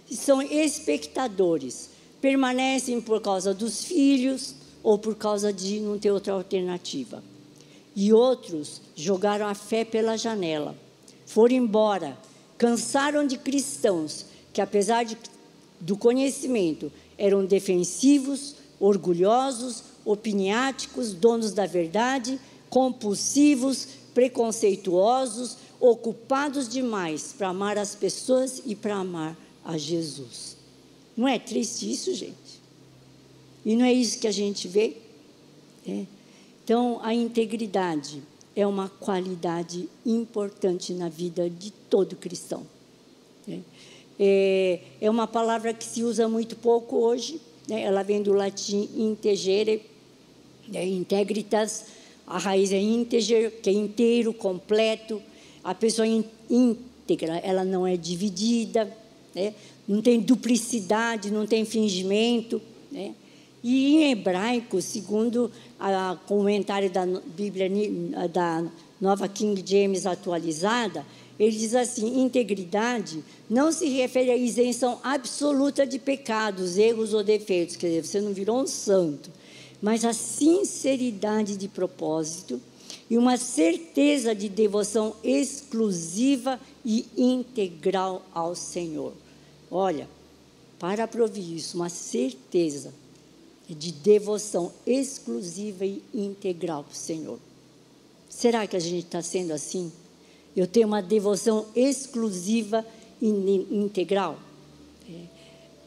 e 0.09 0.15
são 0.15 0.41
espectadores. 0.41 1.93
Permanecem 2.25 3.03
por 3.03 3.21
causa 3.21 3.53
dos 3.53 3.85
filhos 3.85 4.55
ou 4.83 4.99
por 4.99 5.15
causa 5.15 5.53
de 5.53 5.79
não 5.79 5.99
ter 5.99 6.11
outra 6.11 6.33
alternativa. 6.33 7.23
E 7.95 8.15
outros 8.15 8.81
jogaram 8.97 9.47
a 9.47 9.55
fé 9.55 9.85
pela 9.85 10.17
janela, 10.17 10.75
foram 11.27 11.55
embora, 11.55 12.17
cansaram 12.57 13.27
de 13.27 13.37
cristãos 13.37 14.25
que, 14.55 14.63
apesar 14.63 15.05
de, 15.05 15.19
do 15.79 15.99
conhecimento, 15.99 16.91
eram 17.19 17.45
defensivos, 17.45 18.55
orgulhosos, 18.81 19.83
opiniáticos, 20.03 21.13
donos 21.13 21.53
da 21.53 21.67
verdade, 21.67 22.41
compulsivos, 22.71 23.87
preconceituosos, 24.15 25.59
ocupados 25.79 26.71
demais 26.71 27.35
para 27.37 27.49
amar 27.49 27.77
as 27.77 27.95
pessoas 27.95 28.63
e 28.65 28.75
para 28.75 28.95
amar 28.95 29.37
a 29.63 29.77
Jesus. 29.77 30.64
Não 31.17 31.29
é 31.29 31.39
triste 31.39 31.91
isso, 31.91 32.15
gente? 32.15 32.35
E 33.65 33.75
não 33.77 33.85
é 33.85 33.93
isso 33.93 34.19
que 34.19 34.27
a 34.27 34.33
gente 34.33 34.69
vê? 34.69 34.97
É. 35.87 36.05
Então, 36.65 36.99
a 37.03 37.15
integridade 37.15 38.23
é 38.57 38.67
uma 38.67 38.89
qualidade 38.89 39.89
importante 40.05 40.93
na 40.93 41.09
vida 41.09 41.49
de 41.49 41.71
todo 41.71 42.17
cristão. 42.17 42.67
É, 43.49 43.59
é, 44.19 44.81
é 45.01 45.11
uma 45.11 45.27
palavra 45.27 45.75
que 45.75 45.85
se 45.85 46.03
usa 46.03 46.29
muito 46.29 46.57
pouco 46.57 46.97
hoje, 46.97 47.41
né? 47.69 47.83
ela 47.83 48.03
vem 48.03 48.23
do 48.23 48.33
latim 48.33 48.89
integere, 48.97 49.83
é, 50.73 50.87
integritas, 50.87 51.87
a 52.27 52.39
raiz 52.39 52.73
é 52.73 52.81
integer, 52.81 53.61
que 53.61 53.69
é 53.69 53.73
inteiro, 53.73 54.33
completo. 54.33 55.21
A 55.63 55.75
pessoa 55.75 56.07
íntegra, 56.49 57.37
ela 57.39 57.65
não 57.65 57.87
é 57.87 57.97
dividida, 57.97 58.91
né? 59.35 59.55
não 59.87 60.01
tem 60.01 60.21
duplicidade, 60.21 61.31
não 61.31 61.47
tem 61.47 61.65
fingimento. 61.65 62.61
Né? 62.91 63.15
E 63.63 63.97
em 63.97 64.11
hebraico, 64.11 64.81
segundo 64.83 65.51
o 65.81 66.17
comentário 66.27 66.91
da 66.91 67.07
Bíblia 67.07 67.71
da 68.33 68.65
Nova 69.01 69.27
King 69.29 69.63
James 69.65 70.07
atualizada, 70.07 71.05
ele 71.39 71.57
diz 71.57 71.75
assim: 71.75 72.21
integridade 72.21 73.25
não 73.49 73.73
se 73.73 73.89
refere 73.89 74.31
à 74.31 74.37
isenção 74.37 75.01
absoluta 75.03 75.87
de 75.87 75.99
pecados, 75.99 76.79
erros 76.79 77.13
ou 77.13 77.25
defeitos, 77.25 77.77
quer 77.77 77.89
dizer, 77.89 78.05
você 78.05 78.21
não 78.21 78.33
virou 78.33 78.61
um 78.61 78.67
santo, 78.67 79.31
mas 79.83 80.05
a 80.05 80.13
sinceridade 80.13 81.57
de 81.57 81.69
propósito 81.69 82.61
e 83.11 83.19
uma 83.19 83.37
certeza 83.37 84.35
de 84.35 84.49
devoção 84.49 85.15
exclusiva 85.23 86.59
e 86.85 87.07
integral 87.17 88.25
ao 88.33 88.55
Senhor. 88.55 89.13
Olha, 89.77 90.09
para 90.79 91.09
prover 91.09 91.43
isso, 91.43 91.77
uma 91.77 91.89
certeza 91.89 92.95
de 93.69 93.91
devoção 93.91 94.71
exclusiva 94.87 95.85
e 95.85 96.01
integral 96.15 96.85
para 96.85 96.93
o 96.93 96.97
Senhor. 96.97 97.41
Será 98.29 98.69
que 98.69 98.77
a 98.77 98.79
gente 98.79 99.07
está 99.07 99.21
sendo 99.21 99.53
assim? 99.53 99.91
Eu 100.57 100.69
tenho 100.69 100.87
uma 100.87 101.03
devoção 101.03 101.67
exclusiva 101.75 102.87
e 103.21 103.27
integral? 103.69 104.39
É. 105.11 105.25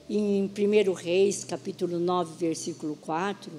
Em 0.10 0.44
1 0.44 0.91
Reis, 0.91 1.46
capítulo 1.46 1.98
9, 1.98 2.36
versículo 2.38 2.98
4, 2.98 3.50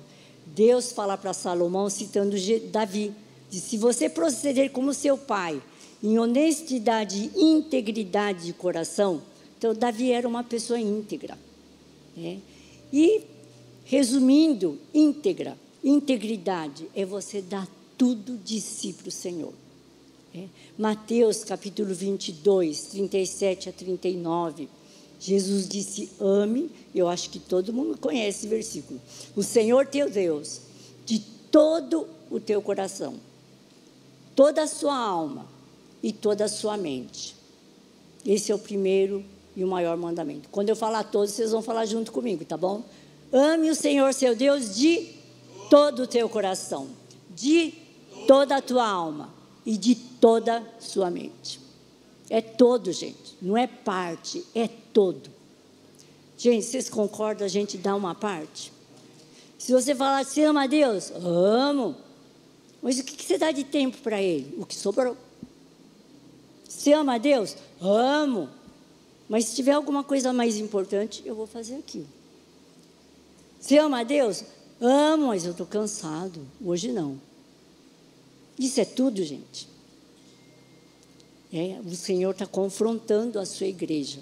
Deus 0.44 0.92
fala 0.92 1.16
para 1.16 1.32
Salomão, 1.32 1.88
citando 1.88 2.36
Davi, 2.70 3.14
diz, 3.48 3.62
se 3.62 3.78
você 3.78 4.10
proceder 4.10 4.72
como 4.72 4.92
seu 4.92 5.16
pai, 5.16 5.62
em 6.02 6.18
honestidade 6.18 7.30
e 7.34 7.44
integridade 7.44 8.44
de 8.44 8.52
coração, 8.52 9.22
então, 9.58 9.74
Davi 9.74 10.12
era 10.12 10.26
uma 10.28 10.44
pessoa 10.44 10.78
íntegra. 10.78 11.36
Né? 12.16 12.38
E, 12.92 13.22
resumindo, 13.84 14.78
íntegra, 14.94 15.58
integridade 15.82 16.88
é 16.94 17.04
você 17.04 17.42
dar 17.42 17.68
tudo 17.96 18.36
de 18.36 18.60
si 18.60 18.92
para 18.92 19.08
o 19.08 19.10
Senhor. 19.10 19.52
Né? 20.32 20.48
Mateus 20.78 21.42
capítulo 21.42 21.92
22, 21.92 22.82
37 22.82 23.68
a 23.68 23.72
39. 23.72 24.68
Jesus 25.18 25.68
disse: 25.68 26.08
ame, 26.20 26.70
eu 26.94 27.08
acho 27.08 27.28
que 27.28 27.40
todo 27.40 27.72
mundo 27.72 27.98
conhece 27.98 28.38
esse 28.38 28.46
versículo. 28.46 29.00
O 29.34 29.42
Senhor 29.42 29.84
teu 29.88 30.08
Deus, 30.08 30.60
de 31.04 31.18
todo 31.50 32.06
o 32.30 32.38
teu 32.38 32.62
coração, 32.62 33.16
toda 34.36 34.62
a 34.62 34.68
sua 34.68 34.96
alma 34.96 35.48
e 36.00 36.12
toda 36.12 36.44
a 36.44 36.48
sua 36.48 36.76
mente. 36.76 37.34
Esse 38.24 38.52
é 38.52 38.54
o 38.54 38.58
primeiro 38.58 39.24
e 39.58 39.64
o 39.64 39.66
maior 39.66 39.96
mandamento. 39.96 40.48
Quando 40.50 40.68
eu 40.68 40.76
falar 40.76 41.02
todos, 41.02 41.32
vocês 41.32 41.50
vão 41.50 41.60
falar 41.60 41.84
junto 41.84 42.12
comigo, 42.12 42.44
tá 42.44 42.56
bom? 42.56 42.84
Ame 43.32 43.68
o 43.68 43.74
Senhor 43.74 44.14
seu 44.14 44.36
Deus 44.36 44.76
de 44.76 45.08
todo 45.68 46.04
o 46.04 46.06
teu 46.06 46.28
coração, 46.28 46.86
de 47.28 47.74
toda 48.28 48.58
a 48.58 48.62
tua 48.62 48.86
alma 48.88 49.34
e 49.66 49.76
de 49.76 49.96
toda 49.96 50.58
a 50.58 50.80
sua 50.80 51.10
mente. 51.10 51.58
É 52.30 52.40
todo, 52.40 52.92
gente, 52.92 53.36
não 53.42 53.56
é 53.56 53.66
parte, 53.66 54.44
é 54.54 54.68
todo. 54.68 55.28
Gente, 56.36 56.64
vocês 56.64 56.88
concordam 56.88 57.44
a 57.44 57.48
gente 57.48 57.76
dar 57.76 57.96
uma 57.96 58.14
parte? 58.14 58.72
Se 59.58 59.72
você 59.72 59.92
falar, 59.92 60.24
você 60.24 60.44
ama 60.44 60.62
a 60.62 60.66
Deus? 60.68 61.10
Amo. 61.16 61.96
Mas 62.80 63.00
o 63.00 63.02
que 63.02 63.24
você 63.24 63.36
dá 63.36 63.50
de 63.50 63.64
tempo 63.64 63.98
para 63.98 64.22
Ele? 64.22 64.54
O 64.56 64.64
que 64.64 64.76
sobrou. 64.76 65.16
Você 66.68 66.92
ama 66.92 67.16
a 67.16 67.18
Deus? 67.18 67.56
Amo. 67.80 68.50
Mas 69.28 69.46
se 69.46 69.56
tiver 69.56 69.72
alguma 69.72 70.02
coisa 70.02 70.32
mais 70.32 70.56
importante, 70.56 71.22
eu 71.24 71.34
vou 71.34 71.46
fazer 71.46 71.76
aquilo. 71.76 72.08
Você 73.60 73.78
ama 73.78 74.00
a 74.00 74.04
Deus? 74.04 74.44
Amo, 74.80 75.28
mas 75.28 75.44
eu 75.44 75.50
estou 75.50 75.66
cansado. 75.66 76.40
Hoje 76.64 76.92
não. 76.92 77.20
Isso 78.58 78.80
é 78.80 78.84
tudo, 78.84 79.22
gente. 79.22 79.68
É, 81.52 81.78
o 81.84 81.94
Senhor 81.94 82.30
está 82.30 82.46
confrontando 82.46 83.38
a 83.38 83.44
sua 83.44 83.66
igreja. 83.66 84.20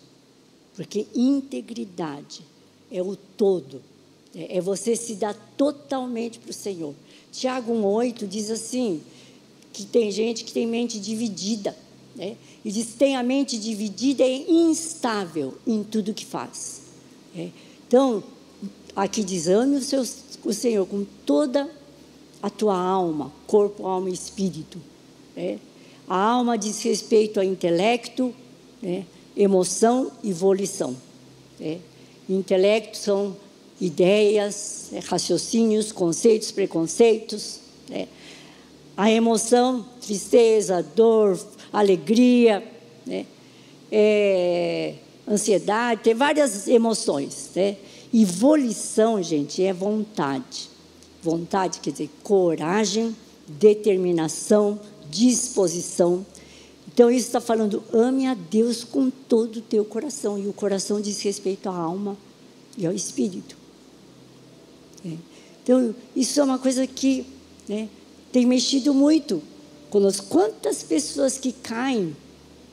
Porque 0.75 1.07
integridade 1.15 2.43
é 2.91 3.03
o 3.03 3.17
todo. 3.17 3.83
É, 4.35 4.59
é 4.59 4.61
você 4.61 4.97
se 4.97 5.15
dar 5.15 5.35
totalmente 5.57 6.39
para 6.39 6.51
o 6.51 6.55
Senhor. 6.55 6.95
Tiago 7.33 7.73
1,8 7.73 8.27
diz 8.27 8.51
assim: 8.51 9.03
que 9.73 9.85
tem 9.85 10.11
gente 10.11 10.43
que 10.43 10.53
tem 10.53 10.67
mente 10.67 10.99
dividida. 10.99 11.77
Né? 12.17 12.37
E 12.65 12.73
diz: 12.73 12.95
tem 12.95 13.17
a 13.17 13.23
mente 13.23 13.59
dividida 13.59 14.25
e 14.25 14.51
instável 14.51 15.55
em 15.67 15.85
tudo 15.85 16.15
que 16.15 16.25
faz. 16.25 16.81
É. 17.37 17.51
Então, 17.87 18.25
aqui 18.95 19.23
diz: 19.23 19.47
ame 19.47 19.77
o, 19.77 19.83
seu, 19.83 20.03
o 20.45 20.53
Senhor 20.53 20.87
com 20.87 21.05
toda 21.27 21.71
a 22.43 22.49
tua 22.49 22.77
alma, 22.77 23.31
corpo, 23.47 23.87
alma 23.87 24.09
e 24.09 24.15
espírito. 24.15 24.81
É. 25.37 25.59
A 26.09 26.17
alma 26.17 26.57
diz 26.57 26.83
respeito 26.83 27.39
ao 27.39 27.45
intelecto, 27.45 28.35
é, 28.83 29.03
emoção 29.37 30.11
e 30.23 30.33
volição. 30.33 30.97
É. 31.61 31.79
Intelecto 32.29 32.97
são 32.97 33.37
ideias, 33.81 34.91
é, 34.93 35.01
raciocínios, 35.01 35.93
conceitos, 35.93 36.51
preconceitos. 36.51 37.61
A 38.97 39.11
emoção, 39.11 39.87
tristeza, 40.01 40.83
dor, 40.83 41.39
alegria, 41.79 42.67
né? 43.07 43.27
É, 43.93 44.95
ansiedade, 45.29 46.03
tem 46.03 46.15
várias 46.15 46.67
emoções. 46.67 47.51
Né? 47.55 47.77
E 48.13 48.25
volição, 48.25 49.23
gente, 49.23 49.63
é 49.63 49.73
vontade. 49.73 50.71
Vontade 51.23 51.81
quer 51.81 51.91
dizer 51.91 52.11
coragem, 52.23 53.15
determinação, 53.47 54.81
disposição. 55.11 56.25
Então, 56.93 57.11
isso 57.11 57.27
está 57.27 57.41
falando, 57.41 57.85
ame 57.93 58.27
a 58.27 58.35
Deus 58.35 58.83
com 58.83 59.11
todo 59.11 59.57
o 59.57 59.61
teu 59.61 59.85
coração. 59.85 60.39
E 60.39 60.49
o 60.49 60.53
coração 60.53 61.01
diz 61.01 61.21
respeito 61.21 61.69
à 61.69 61.77
alma 61.77 62.17
e 62.79 62.87
ao 62.87 62.93
espírito. 62.93 63.57
É. 65.05 65.13
Então, 65.63 65.95
isso 66.15 66.41
é 66.41 66.45
uma 66.45 66.59
coisa 66.59 66.87
que 66.87 67.27
né, 67.69 67.89
tem 68.33 68.47
mexido 68.47 68.95
muito 68.95 69.43
conosco. 69.97 70.27
Quantas 70.27 70.83
pessoas 70.83 71.39
que 71.39 71.53
caem 71.53 72.15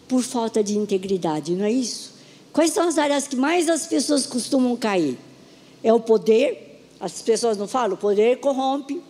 por 0.09 0.21
falta 0.21 0.62
de 0.62 0.77
integridade, 0.77 1.55
não 1.55 1.63
é 1.63 1.71
isso? 1.71 2.12
Quais 2.51 2.71
são 2.71 2.86
as 2.86 2.97
áreas 2.97 3.27
que 3.27 3.38
mais 3.38 3.69
as 3.69 3.88
pessoas 3.88 4.25
costumam 4.25 4.75
cair? 4.75 5.17
É 5.81 5.93
o 5.93 6.01
poder, 6.01 6.81
as 6.99 7.21
pessoas 7.21 7.57
não 7.57 7.65
falam, 7.65 7.93
o 7.93 7.97
poder 7.97 8.39
corrompe. 8.39 9.01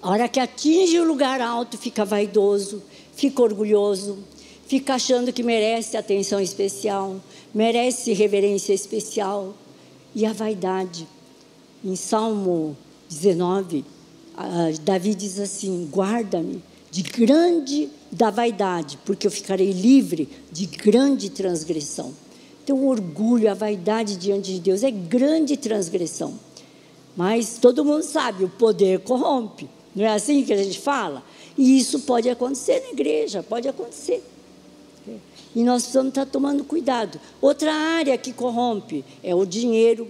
A 0.00 0.10
hora 0.10 0.26
que 0.26 0.40
atinge 0.40 0.98
o 0.98 1.04
lugar 1.04 1.42
alto, 1.42 1.76
fica 1.76 2.02
vaidoso, 2.02 2.82
fica 3.14 3.42
orgulhoso, 3.42 4.18
fica 4.66 4.94
achando 4.94 5.34
que 5.34 5.42
merece 5.42 5.98
atenção 5.98 6.40
especial, 6.40 7.20
merece 7.54 8.14
reverência 8.14 8.72
especial. 8.72 9.54
E 10.14 10.26
a 10.26 10.32
vaidade. 10.32 11.06
Em 11.84 11.96
Salmo 11.96 12.76
19, 13.08 13.84
Davi 14.82 15.14
diz 15.14 15.38
assim: 15.38 15.88
guarda-me 15.90 16.62
de 16.92 17.00
grande 17.00 17.88
da 18.10 18.28
vaidade, 18.28 18.98
porque 19.06 19.26
eu 19.26 19.30
ficarei 19.30 19.72
livre 19.72 20.28
de 20.52 20.66
grande 20.66 21.30
transgressão. 21.30 22.12
Então, 22.62 22.76
o 22.76 22.86
orgulho, 22.86 23.50
a 23.50 23.54
vaidade 23.54 24.14
diante 24.16 24.52
de 24.52 24.60
Deus 24.60 24.82
é 24.82 24.90
grande 24.90 25.56
transgressão. 25.56 26.38
Mas 27.16 27.56
todo 27.58 27.82
mundo 27.82 28.02
sabe, 28.02 28.44
o 28.44 28.48
poder 28.50 29.00
corrompe. 29.00 29.70
Não 29.96 30.04
é 30.04 30.08
assim 30.08 30.44
que 30.44 30.52
a 30.52 30.62
gente 30.62 30.78
fala? 30.78 31.22
E 31.56 31.78
isso 31.78 32.00
pode 32.00 32.28
acontecer 32.28 32.80
na 32.80 32.90
igreja, 32.90 33.42
pode 33.42 33.66
acontecer. 33.66 34.22
E 35.56 35.62
nós 35.64 35.84
precisamos 35.84 36.10
estar 36.10 36.26
tomando 36.26 36.62
cuidado. 36.62 37.18
Outra 37.40 37.72
área 37.72 38.18
que 38.18 38.34
corrompe 38.34 39.02
é 39.22 39.34
o 39.34 39.46
dinheiro. 39.46 40.08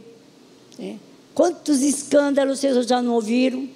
Né? 0.77 0.99
Quantos 1.33 1.81
escândalos 1.81 2.59
vocês 2.59 2.87
já 2.89 3.01
não 3.01 3.15
ouviram? 3.15 3.69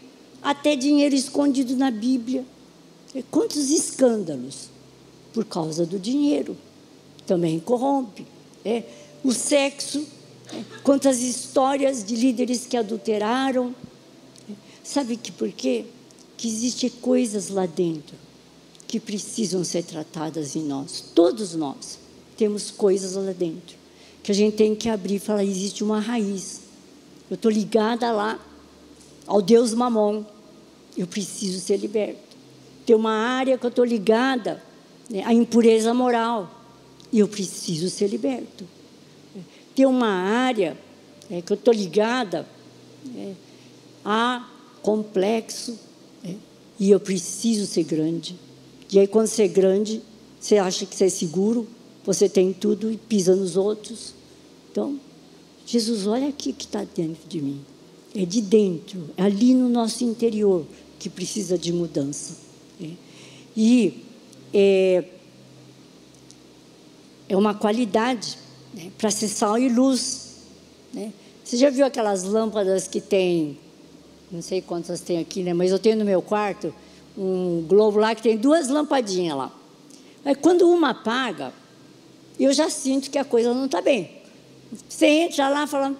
Até 0.42 0.74
dinheiro 0.74 1.14
escondido 1.14 1.76
na 1.76 1.90
Bíblia. 1.92 2.44
Quantos 3.30 3.70
escândalos? 3.70 4.68
Por 5.32 5.44
causa 5.44 5.84
do 5.84 5.98
dinheiro. 5.98 6.56
Também 7.26 7.58
corrompe. 7.60 8.26
É. 8.64 8.82
O 9.22 9.32
sexo. 9.32 10.06
É. 10.52 10.62
Quantas 10.82 11.20
histórias 11.20 12.04
de 12.04 12.16
líderes 12.16 12.66
que 12.66 12.76
adulteraram. 12.76 13.74
É. 14.48 14.52
Sabe 14.82 15.16
que 15.16 15.32
por 15.32 15.50
quê? 15.52 15.84
Que 16.36 16.48
existem 16.48 16.90
coisas 16.90 17.48
lá 17.48 17.66
dentro 17.66 18.16
que 18.86 19.00
precisam 19.00 19.64
ser 19.64 19.82
tratadas 19.82 20.54
em 20.54 20.62
nós. 20.62 21.02
Todos 21.14 21.54
nós 21.54 21.98
temos 22.36 22.70
coisas 22.70 23.14
lá 23.14 23.32
dentro 23.32 23.76
que 24.26 24.32
a 24.32 24.34
gente 24.34 24.56
tem 24.56 24.74
que 24.74 24.88
abrir 24.88 25.14
e 25.14 25.18
falar: 25.20 25.44
existe 25.44 25.84
uma 25.84 26.00
raiz. 26.00 26.62
Eu 27.30 27.36
estou 27.36 27.48
ligada 27.48 28.10
lá 28.10 28.44
ao 29.24 29.40
Deus 29.40 29.72
Mamon. 29.72 30.24
Eu 30.98 31.06
preciso 31.06 31.60
ser 31.60 31.76
liberto. 31.76 32.25
Tem 32.86 32.94
uma 32.94 33.10
área 33.10 33.58
que 33.58 33.66
eu 33.66 33.68
estou 33.68 33.84
ligada 33.84 34.62
né, 35.10 35.24
à 35.24 35.34
impureza 35.34 35.92
moral. 35.92 36.48
E 37.12 37.18
eu 37.18 37.26
preciso 37.26 37.90
ser 37.90 38.06
liberto. 38.08 38.64
Tem 39.74 39.84
uma 39.84 40.08
área 40.08 40.76
é, 41.30 41.42
que 41.42 41.52
eu 41.52 41.56
estou 41.56 41.74
ligada 41.74 42.46
é, 43.14 43.32
a 44.04 44.48
complexo. 44.82 45.76
É, 46.24 46.34
e 46.78 46.90
eu 46.90 47.00
preciso 47.00 47.66
ser 47.66 47.82
grande. 47.82 48.38
E 48.90 49.00
aí, 49.00 49.06
quando 49.06 49.26
você 49.26 49.42
é 49.42 49.48
grande, 49.48 50.00
você 50.40 50.58
acha 50.58 50.86
que 50.86 50.94
você 50.94 51.06
é 51.06 51.08
seguro, 51.08 51.66
você 52.04 52.28
tem 52.28 52.52
tudo 52.52 52.90
e 52.90 52.96
pisa 52.96 53.34
nos 53.34 53.56
outros. 53.56 54.14
Então, 54.70 55.00
Jesus, 55.66 56.06
olha 56.06 56.28
aqui 56.28 56.52
que 56.52 56.64
está 56.64 56.84
dentro 56.84 57.28
de 57.28 57.42
mim. 57.42 57.60
É 58.14 58.24
de 58.24 58.40
dentro, 58.40 59.10
é 59.16 59.24
ali 59.24 59.52
no 59.52 59.68
nosso 59.68 60.04
interior 60.04 60.64
que 60.98 61.10
precisa 61.10 61.58
de 61.58 61.72
mudança. 61.72 62.45
E 63.56 64.04
é, 64.52 65.04
é 67.28 67.36
uma 67.36 67.54
qualidade 67.54 68.38
né, 68.74 68.90
para 68.98 69.10
ser 69.10 69.28
sal 69.28 69.58
e 69.58 69.68
luz. 69.68 70.36
Né? 70.92 71.12
Você 71.42 71.56
já 71.56 71.70
viu 71.70 71.86
aquelas 71.86 72.22
lâmpadas 72.24 72.86
que 72.86 73.00
tem, 73.00 73.58
não 74.30 74.42
sei 74.42 74.60
quantas 74.60 75.00
tem 75.00 75.18
aqui, 75.18 75.42
né, 75.42 75.54
mas 75.54 75.70
eu 75.70 75.78
tenho 75.78 75.96
no 75.96 76.04
meu 76.04 76.20
quarto 76.20 76.74
um 77.16 77.64
globo 77.66 77.98
lá 77.98 78.14
que 78.14 78.22
tem 78.22 78.36
duas 78.36 78.68
lampadinhas 78.68 79.36
lá. 79.36 79.52
Mas 80.22 80.36
quando 80.36 80.68
uma 80.68 80.90
apaga, 80.90 81.52
eu 82.38 82.52
já 82.52 82.68
sinto 82.68 83.10
que 83.10 83.16
a 83.16 83.24
coisa 83.24 83.54
não 83.54 83.66
está 83.66 83.80
bem. 83.80 84.10
Você 84.88 85.06
entra 85.06 85.48
lá 85.48 85.66
falando, 85.66 85.96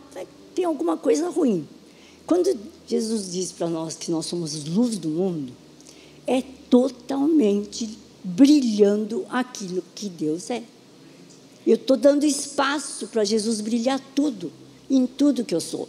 tem 0.55 0.65
alguma 0.65 0.97
coisa 0.97 1.31
ruim. 1.31 1.67
Quando 2.27 2.55
Jesus 2.87 3.33
diz 3.33 3.53
para 3.53 3.69
nós 3.69 3.95
que 3.95 4.11
nós 4.11 4.27
somos 4.27 4.65
luz 4.67 4.99
do 4.99 5.09
mundo, 5.09 5.53
é 6.27 6.43
totalmente 6.71 7.99
brilhando 8.23 9.25
aquilo 9.29 9.83
que 9.95 10.09
Deus 10.09 10.51
é. 10.51 10.63
Eu 11.67 11.75
estou 11.75 11.97
dando 11.97 12.25
espaço 12.25 13.09
para 13.09 13.25
Jesus 13.25 13.61
brilhar 13.61 14.01
tudo, 14.15 14.53
em 14.89 15.07
tudo 15.07 15.45
que 15.45 15.55
eu 15.55 15.61
sou. 15.61 15.89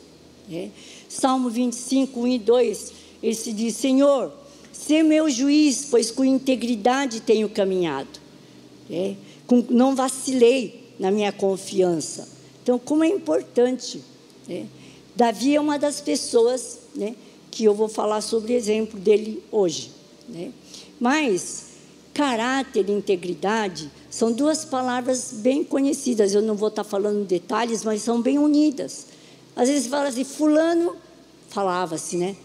É. 0.51 0.69
Salmo 1.09 1.49
25, 1.49 2.19
1 2.19 2.27
e 2.27 2.39
2, 2.39 2.93
ele 3.21 3.35
se 3.35 3.53
diz: 3.53 3.75
Senhor, 3.75 4.31
Ser 4.77 5.01
meu 5.01 5.27
juiz, 5.27 5.87
pois 5.89 6.11
com 6.11 6.23
integridade 6.23 7.19
tenho 7.21 7.49
caminhado. 7.49 8.19
É, 8.89 9.15
com, 9.47 9.65
não 9.71 9.95
vacilei 9.95 10.93
na 10.99 11.09
minha 11.09 11.31
confiança. 11.31 12.29
Então, 12.61 12.77
como 12.77 13.03
é 13.03 13.07
importante. 13.07 14.01
É, 14.47 14.65
Davi 15.15 15.55
é 15.55 15.59
uma 15.59 15.79
das 15.79 15.99
pessoas 15.99 16.79
né, 16.95 17.15
que 17.49 17.63
eu 17.63 17.73
vou 17.73 17.89
falar 17.89 18.21
sobre 18.21 18.53
o 18.53 18.55
exemplo 18.55 18.99
dele 18.99 19.43
hoje. 19.51 19.89
Né? 20.29 20.51
Mas 20.99 21.65
caráter 22.13 22.89
e 22.89 22.91
integridade 22.91 23.91
são 24.09 24.31
duas 24.31 24.65
palavras 24.65 25.31
bem 25.33 25.63
conhecidas. 25.63 26.33
Eu 26.33 26.41
não 26.41 26.55
vou 26.55 26.69
estar 26.69 26.83
falando 26.83 27.25
detalhes, 27.25 27.83
mas 27.83 28.01
são 28.01 28.21
bem 28.21 28.39
unidas. 28.39 29.07
Às 29.55 29.69
vezes 29.69 29.87
fala 29.87 30.09
assim, 30.09 30.23
fulano 30.23 30.95
falava-se, 31.49 32.17
né? 32.17 32.35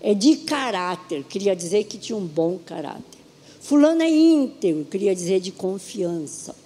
é 0.00 0.14
de 0.14 0.36
caráter, 0.36 1.24
queria 1.24 1.54
dizer 1.54 1.84
que 1.84 1.98
tinha 1.98 2.16
um 2.16 2.26
bom 2.26 2.58
caráter. 2.58 3.20
Fulano 3.60 4.02
é 4.02 4.08
íntegro, 4.08 4.84
queria 4.86 5.14
dizer 5.14 5.40
de 5.40 5.52
confiança. 5.52 6.56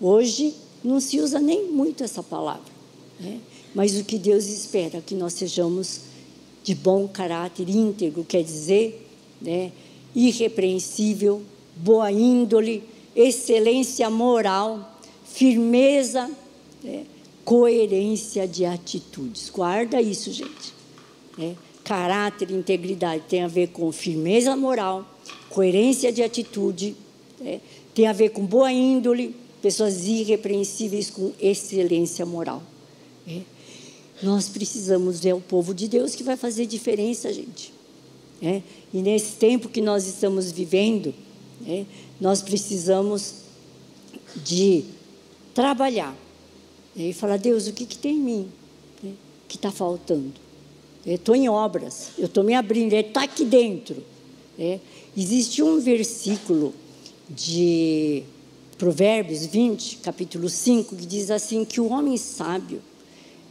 Hoje 0.00 0.54
não 0.82 1.00
se 1.00 1.20
usa 1.20 1.38
nem 1.38 1.68
muito 1.68 2.02
essa 2.02 2.22
palavra, 2.22 2.72
né? 3.20 3.38
mas 3.72 3.96
o 3.96 4.04
que 4.04 4.18
Deus 4.18 4.46
espera 4.46 5.00
que 5.00 5.14
nós 5.14 5.34
sejamos 5.34 6.00
de 6.64 6.74
bom 6.74 7.06
caráter, 7.06 7.68
íntegro, 7.68 8.24
quer 8.24 8.42
dizer, 8.42 9.08
né? 9.40 9.72
Irrepreensível, 10.14 11.42
boa 11.76 12.10
índole, 12.10 12.82
excelência 13.14 14.08
moral, 14.10 14.98
firmeza, 15.24 16.30
né? 16.82 17.04
coerência 17.44 18.46
de 18.46 18.64
atitudes. 18.64 19.50
Guarda 19.50 20.00
isso, 20.00 20.32
gente. 20.32 20.74
Né? 21.36 21.56
caráter 21.82 22.50
e 22.50 22.54
integridade 22.54 23.24
tem 23.28 23.42
a 23.42 23.48
ver 23.48 23.68
com 23.68 23.90
firmeza 23.92 24.56
moral, 24.56 25.06
coerência 25.50 26.12
de 26.12 26.22
atitude, 26.22 26.96
né? 27.40 27.60
tem 27.94 28.06
a 28.06 28.12
ver 28.12 28.30
com 28.30 28.44
boa 28.44 28.72
índole, 28.72 29.34
pessoas 29.60 30.06
irrepreensíveis 30.06 31.10
com 31.10 31.32
excelência 31.40 32.24
moral. 32.24 32.62
Né? 33.26 33.42
Nós 34.22 34.48
precisamos 34.48 35.20
ver 35.20 35.34
o 35.34 35.40
povo 35.40 35.74
de 35.74 35.88
Deus 35.88 36.14
que 36.14 36.22
vai 36.22 36.36
fazer 36.36 36.66
diferença, 36.66 37.32
gente. 37.32 37.72
Né? 38.42 38.64
E 38.92 39.00
nesse 39.00 39.36
tempo 39.36 39.68
que 39.68 39.80
nós 39.80 40.04
estamos 40.04 40.50
vivendo, 40.50 41.14
né? 41.60 41.86
nós 42.20 42.42
precisamos 42.42 43.36
de 44.44 44.84
trabalhar 45.54 46.12
né? 46.96 47.10
e 47.10 47.12
falar: 47.12 47.36
Deus, 47.36 47.68
o 47.68 47.72
que, 47.72 47.86
que 47.86 47.96
tem 47.96 48.16
em 48.16 48.20
mim 48.20 48.48
né? 49.00 49.12
que 49.46 49.56
está 49.56 49.70
faltando? 49.70 50.32
Eu 51.06 51.14
estou 51.14 51.36
em 51.36 51.48
obras, 51.48 52.10
eu 52.18 52.26
estou 52.26 52.42
me 52.42 52.54
abrindo, 52.54 52.92
está 52.94 53.22
aqui 53.22 53.44
dentro. 53.44 54.02
É. 54.58 54.80
Existe 55.16 55.62
um 55.62 55.80
versículo 55.80 56.74
de 57.28 58.24
Provérbios 58.76 59.46
20, 59.46 59.98
capítulo 59.98 60.48
5, 60.48 60.96
que 60.96 61.06
diz 61.06 61.30
assim: 61.30 61.64
que 61.64 61.80
o 61.80 61.88
homem 61.88 62.16
sábio, 62.16 62.82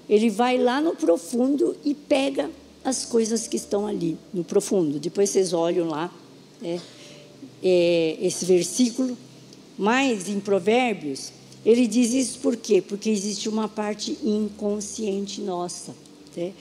ele 0.10 0.30
vai 0.30 0.58
lá 0.58 0.82
no 0.82 0.95
profundo 0.95 1.77
e 1.86 1.93
pega 1.93 2.49
as 2.84 3.06
coisas 3.06 3.48
que 3.48 3.58
estão 3.58 3.86
ali, 3.86 4.17
no 4.34 4.44
profundo. 4.44 5.00
Depois 5.00 5.30
vocês 5.30 5.54
olham 5.54 5.88
lá 5.88 6.13
é, 6.63 6.80
é, 7.63 8.17
esse 8.22 8.46
versículo. 8.46 9.17
Mas 9.78 10.28
em 10.28 10.39
Provérbios, 10.39 11.32
ele 11.65 11.88
diz 11.88 12.13
isso 12.13 12.39
por 12.39 12.56
quê? 12.56 12.82
Porque 12.82 13.10
existe 13.10 13.48
uma 13.48 13.67
parte 13.67 14.17
inconsciente 14.24 15.41
nossa. 15.41 15.96
Né? 16.36 16.54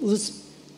os 0.00 0.32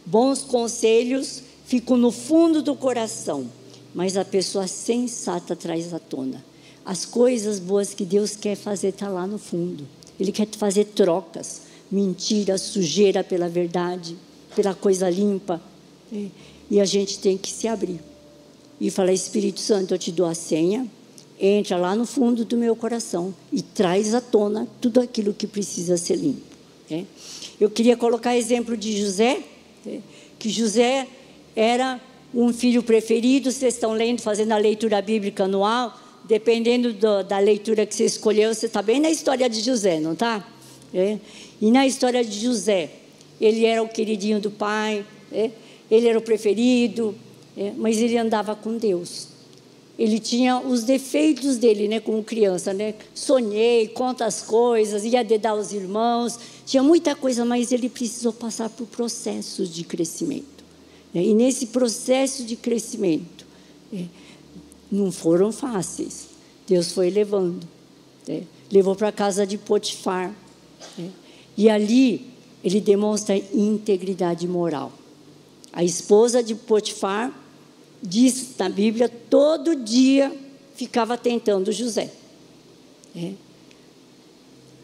bons 0.06 0.42
conselhos 0.42 1.42
ficam 1.66 1.96
no 1.96 2.10
fundo 2.10 2.62
do 2.62 2.74
coração, 2.74 3.50
mas 3.94 4.16
a 4.16 4.24
pessoa 4.24 4.66
sensata 4.66 5.54
traz 5.56 5.92
à 5.92 5.98
tona. 5.98 6.44
As 6.84 7.04
coisas 7.04 7.58
boas 7.58 7.92
que 7.92 8.04
Deus 8.04 8.34
quer 8.34 8.56
fazer 8.56 8.88
está 8.88 9.08
lá 9.08 9.26
no 9.26 9.38
fundo. 9.38 9.86
Ele 10.18 10.32
quer 10.32 10.48
fazer 10.56 10.86
trocas, 10.86 11.62
mentira, 11.90 12.56
sujeira 12.56 13.22
pela 13.22 13.48
verdade, 13.48 14.16
pela 14.58 14.74
coisa 14.74 15.08
limpa. 15.08 15.62
E 16.68 16.80
a 16.80 16.84
gente 16.84 17.20
tem 17.20 17.38
que 17.38 17.48
se 17.48 17.68
abrir 17.68 18.00
e 18.80 18.90
falar: 18.90 19.12
Espírito 19.12 19.60
Santo, 19.60 19.94
eu 19.94 19.98
te 19.98 20.10
dou 20.10 20.26
a 20.26 20.34
senha, 20.34 20.84
entra 21.38 21.76
lá 21.76 21.94
no 21.94 22.04
fundo 22.04 22.44
do 22.44 22.56
meu 22.56 22.74
coração 22.74 23.32
e 23.52 23.62
traz 23.62 24.14
à 24.14 24.20
tona 24.20 24.66
tudo 24.80 25.00
aquilo 25.00 25.32
que 25.32 25.46
precisa 25.46 25.96
ser 25.96 26.16
limpo. 26.16 26.42
É. 26.90 27.04
Eu 27.60 27.70
queria 27.70 27.96
colocar 27.96 28.36
exemplo 28.36 28.76
de 28.76 29.00
José, 29.00 29.44
é, 29.86 30.00
que 30.40 30.50
José 30.50 31.06
era 31.54 32.00
um 32.34 32.52
filho 32.52 32.82
preferido. 32.82 33.52
Vocês 33.52 33.74
estão 33.74 33.92
lendo, 33.92 34.20
fazendo 34.20 34.50
a 34.50 34.58
leitura 34.58 35.00
bíblica 35.00 35.44
anual. 35.44 35.96
Dependendo 36.24 36.92
do, 36.92 37.22
da 37.22 37.38
leitura 37.38 37.86
que 37.86 37.94
você 37.94 38.04
escolheu, 38.04 38.52
você 38.52 38.66
está 38.66 38.82
bem 38.82 39.00
na 39.00 39.08
história 39.08 39.48
de 39.48 39.60
José, 39.60 40.00
não 40.00 40.14
está? 40.14 40.46
É. 40.92 41.16
E 41.60 41.70
na 41.70 41.86
história 41.86 42.22
de 42.24 42.38
José, 42.40 42.90
ele 43.40 43.64
era 43.64 43.82
o 43.82 43.88
queridinho 43.88 44.40
do 44.40 44.50
pai, 44.50 45.04
é. 45.32 45.50
ele 45.90 46.08
era 46.08 46.18
o 46.18 46.22
preferido, 46.22 47.14
é. 47.56 47.72
mas 47.76 47.98
ele 47.98 48.16
andava 48.16 48.54
com 48.54 48.76
Deus. 48.76 49.28
ele 49.98 50.18
tinha 50.18 50.60
os 50.60 50.84
defeitos 50.84 51.56
dele, 51.56 51.88
né, 51.88 51.98
como 51.98 52.22
criança, 52.22 52.72
né? 52.72 52.94
Sonhei, 53.14 53.88
conta 53.88 54.24
as 54.26 54.42
coisas, 54.42 55.04
ia 55.04 55.24
dedar 55.24 55.54
os 55.54 55.72
irmãos, 55.72 56.38
tinha 56.64 56.82
muita 56.82 57.16
coisa, 57.16 57.44
mas 57.44 57.72
ele 57.72 57.88
precisou 57.88 58.32
passar 58.32 58.68
por 58.70 58.86
processos 58.86 59.72
de 59.74 59.82
crescimento. 59.84 60.58
Né? 61.12 61.24
E 61.24 61.34
nesse 61.34 61.66
processo 61.66 62.44
de 62.44 62.56
crescimento, 62.56 63.46
é, 63.92 64.04
não 64.90 65.10
foram 65.10 65.50
fáceis. 65.50 66.28
Deus 66.66 66.92
foi 66.92 67.10
levando, 67.10 67.66
né? 68.26 68.42
levou 68.70 68.94
para 68.94 69.08
a 69.08 69.12
casa 69.12 69.46
de 69.46 69.56
Potifar, 69.56 70.34
né? 70.96 71.10
e 71.56 71.68
ali 71.68 72.26
ele 72.62 72.80
demonstra 72.80 73.36
integridade 73.36 74.46
moral. 74.46 74.92
A 75.72 75.84
esposa 75.84 76.42
de 76.42 76.54
Potifar 76.54 77.32
diz 78.02 78.56
na 78.58 78.68
Bíblia, 78.68 79.08
todo 79.08 79.76
dia 79.76 80.34
ficava 80.74 81.16
tentando 81.16 81.72
José. 81.72 82.12
É. 83.14 83.32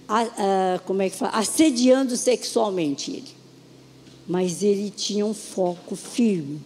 A, 0.09 0.21
a, 0.21 0.79
como 0.81 1.03
é 1.03 1.09
que 1.09 1.17
fala? 1.17 1.33
Assediando 1.33 2.17
sexualmente 2.17 3.11
ele. 3.11 3.45
Mas 4.27 4.63
ele 4.63 4.91
tinha 4.91 5.25
um 5.25 5.35
foco 5.35 5.97
firme. 5.97 6.61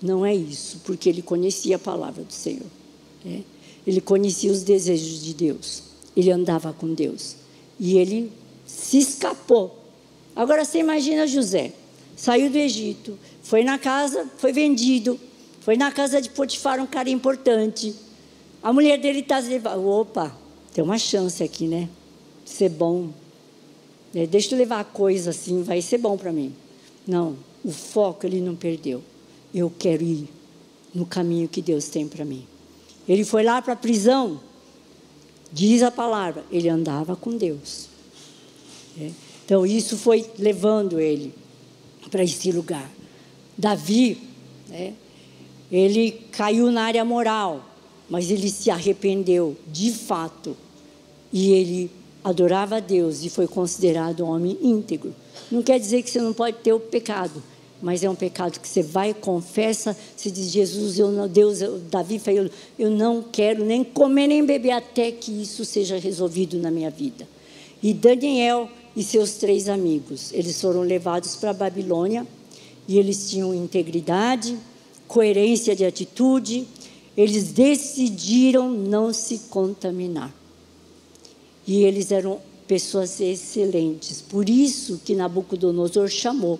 Não 0.00 0.26
é 0.26 0.34
isso, 0.34 0.80
porque 0.84 1.08
ele 1.08 1.22
conhecia 1.22 1.76
a 1.76 1.78
palavra 1.78 2.24
do 2.24 2.32
Senhor. 2.32 2.66
É. 3.24 3.40
Ele 3.86 4.00
conhecia 4.00 4.50
os 4.50 4.62
desejos 4.62 5.22
de 5.22 5.34
Deus. 5.34 5.82
Ele 6.16 6.30
andava 6.30 6.72
com 6.72 6.92
Deus. 6.92 7.36
E 7.78 7.98
ele 7.98 8.32
se 8.66 8.98
escapou. 8.98 9.81
Agora 10.34 10.64
você 10.64 10.78
imagina 10.78 11.26
José. 11.26 11.72
Saiu 12.16 12.50
do 12.50 12.56
Egito, 12.56 13.18
foi 13.42 13.64
na 13.64 13.78
casa, 13.78 14.30
foi 14.36 14.52
vendido, 14.52 15.18
foi 15.60 15.76
na 15.76 15.90
casa 15.90 16.20
de 16.20 16.30
Potifar, 16.30 16.80
um 16.80 16.86
cara 16.86 17.08
importante. 17.10 17.94
A 18.62 18.72
mulher 18.72 18.98
dele 18.98 19.20
está 19.20 19.40
dizendo: 19.40 19.68
opa, 19.68 20.36
tem 20.72 20.84
uma 20.84 20.98
chance 20.98 21.42
aqui, 21.42 21.66
né? 21.66 21.88
De 22.44 22.50
ser 22.50 22.68
bom. 22.68 23.10
É, 24.14 24.26
deixa 24.26 24.54
eu 24.54 24.58
levar 24.58 24.80
a 24.80 24.84
coisa 24.84 25.30
assim, 25.30 25.62
vai 25.62 25.80
ser 25.80 25.98
bom 25.98 26.16
para 26.16 26.32
mim. 26.32 26.54
Não, 27.06 27.36
o 27.64 27.72
foco 27.72 28.26
ele 28.26 28.40
não 28.40 28.54
perdeu. 28.54 29.02
Eu 29.54 29.72
quero 29.76 30.02
ir 30.02 30.28
no 30.94 31.06
caminho 31.06 31.48
que 31.48 31.62
Deus 31.62 31.88
tem 31.88 32.06
para 32.06 32.24
mim. 32.24 32.46
Ele 33.08 33.24
foi 33.24 33.42
lá 33.42 33.60
para 33.60 33.72
a 33.72 33.76
prisão, 33.76 34.40
diz 35.52 35.82
a 35.82 35.90
palavra, 35.90 36.44
ele 36.50 36.68
andava 36.68 37.16
com 37.16 37.36
Deus. 37.36 37.88
É. 39.00 39.10
Então 39.44 39.66
isso 39.66 39.96
foi 39.96 40.24
levando 40.38 41.00
ele 41.00 41.34
para 42.10 42.22
esse 42.22 42.50
lugar. 42.52 42.90
Davi, 43.56 44.18
né, 44.68 44.94
ele 45.70 46.12
caiu 46.30 46.70
na 46.70 46.84
área 46.84 47.04
moral, 47.04 47.64
mas 48.08 48.30
ele 48.30 48.48
se 48.50 48.70
arrependeu 48.70 49.56
de 49.66 49.90
fato. 49.90 50.56
E 51.32 51.52
ele 51.52 51.90
adorava 52.22 52.76
a 52.76 52.80
Deus 52.80 53.24
e 53.24 53.30
foi 53.30 53.46
considerado 53.46 54.24
um 54.24 54.28
homem 54.28 54.58
íntegro. 54.60 55.14
Não 55.50 55.62
quer 55.62 55.78
dizer 55.78 56.02
que 56.02 56.10
você 56.10 56.20
não 56.20 56.32
pode 56.32 56.58
ter 56.58 56.72
o 56.72 56.80
pecado, 56.80 57.42
mas 57.80 58.04
é 58.04 58.08
um 58.08 58.14
pecado 58.14 58.60
que 58.60 58.68
você 58.68 58.82
vai, 58.82 59.12
confessa, 59.12 59.96
se 60.16 60.30
diz, 60.30 60.50
Jesus, 60.50 60.98
eu 60.98 61.10
não, 61.10 61.26
Deus, 61.26 61.60
eu, 61.60 61.78
Davi 61.78 62.18
falou, 62.18 62.48
eu 62.78 62.90
não 62.90 63.22
quero 63.22 63.64
nem 63.64 63.82
comer 63.82 64.28
nem 64.28 64.44
beber 64.44 64.70
até 64.70 65.10
que 65.10 65.32
isso 65.42 65.64
seja 65.64 65.98
resolvido 65.98 66.58
na 66.58 66.70
minha 66.70 66.90
vida. 66.90 67.26
E 67.82 67.92
Daniel 67.92 68.70
e 68.94 69.02
seus 69.02 69.32
três 69.32 69.68
amigos, 69.68 70.32
eles 70.32 70.60
foram 70.60 70.82
levados 70.82 71.36
para 71.36 71.50
a 71.50 71.54
Babilônia 71.54 72.26
e 72.86 72.98
eles 72.98 73.30
tinham 73.30 73.54
integridade, 73.54 74.58
coerência 75.08 75.74
de 75.74 75.84
atitude, 75.84 76.66
eles 77.16 77.52
decidiram 77.52 78.70
não 78.70 79.12
se 79.12 79.38
contaminar. 79.50 80.34
E 81.66 81.84
eles 81.84 82.10
eram 82.10 82.40
pessoas 82.66 83.20
excelentes. 83.20 84.20
Por 84.20 84.48
isso 84.48 85.00
que 85.04 85.14
Nabucodonosor 85.14 86.08
chamou. 86.08 86.58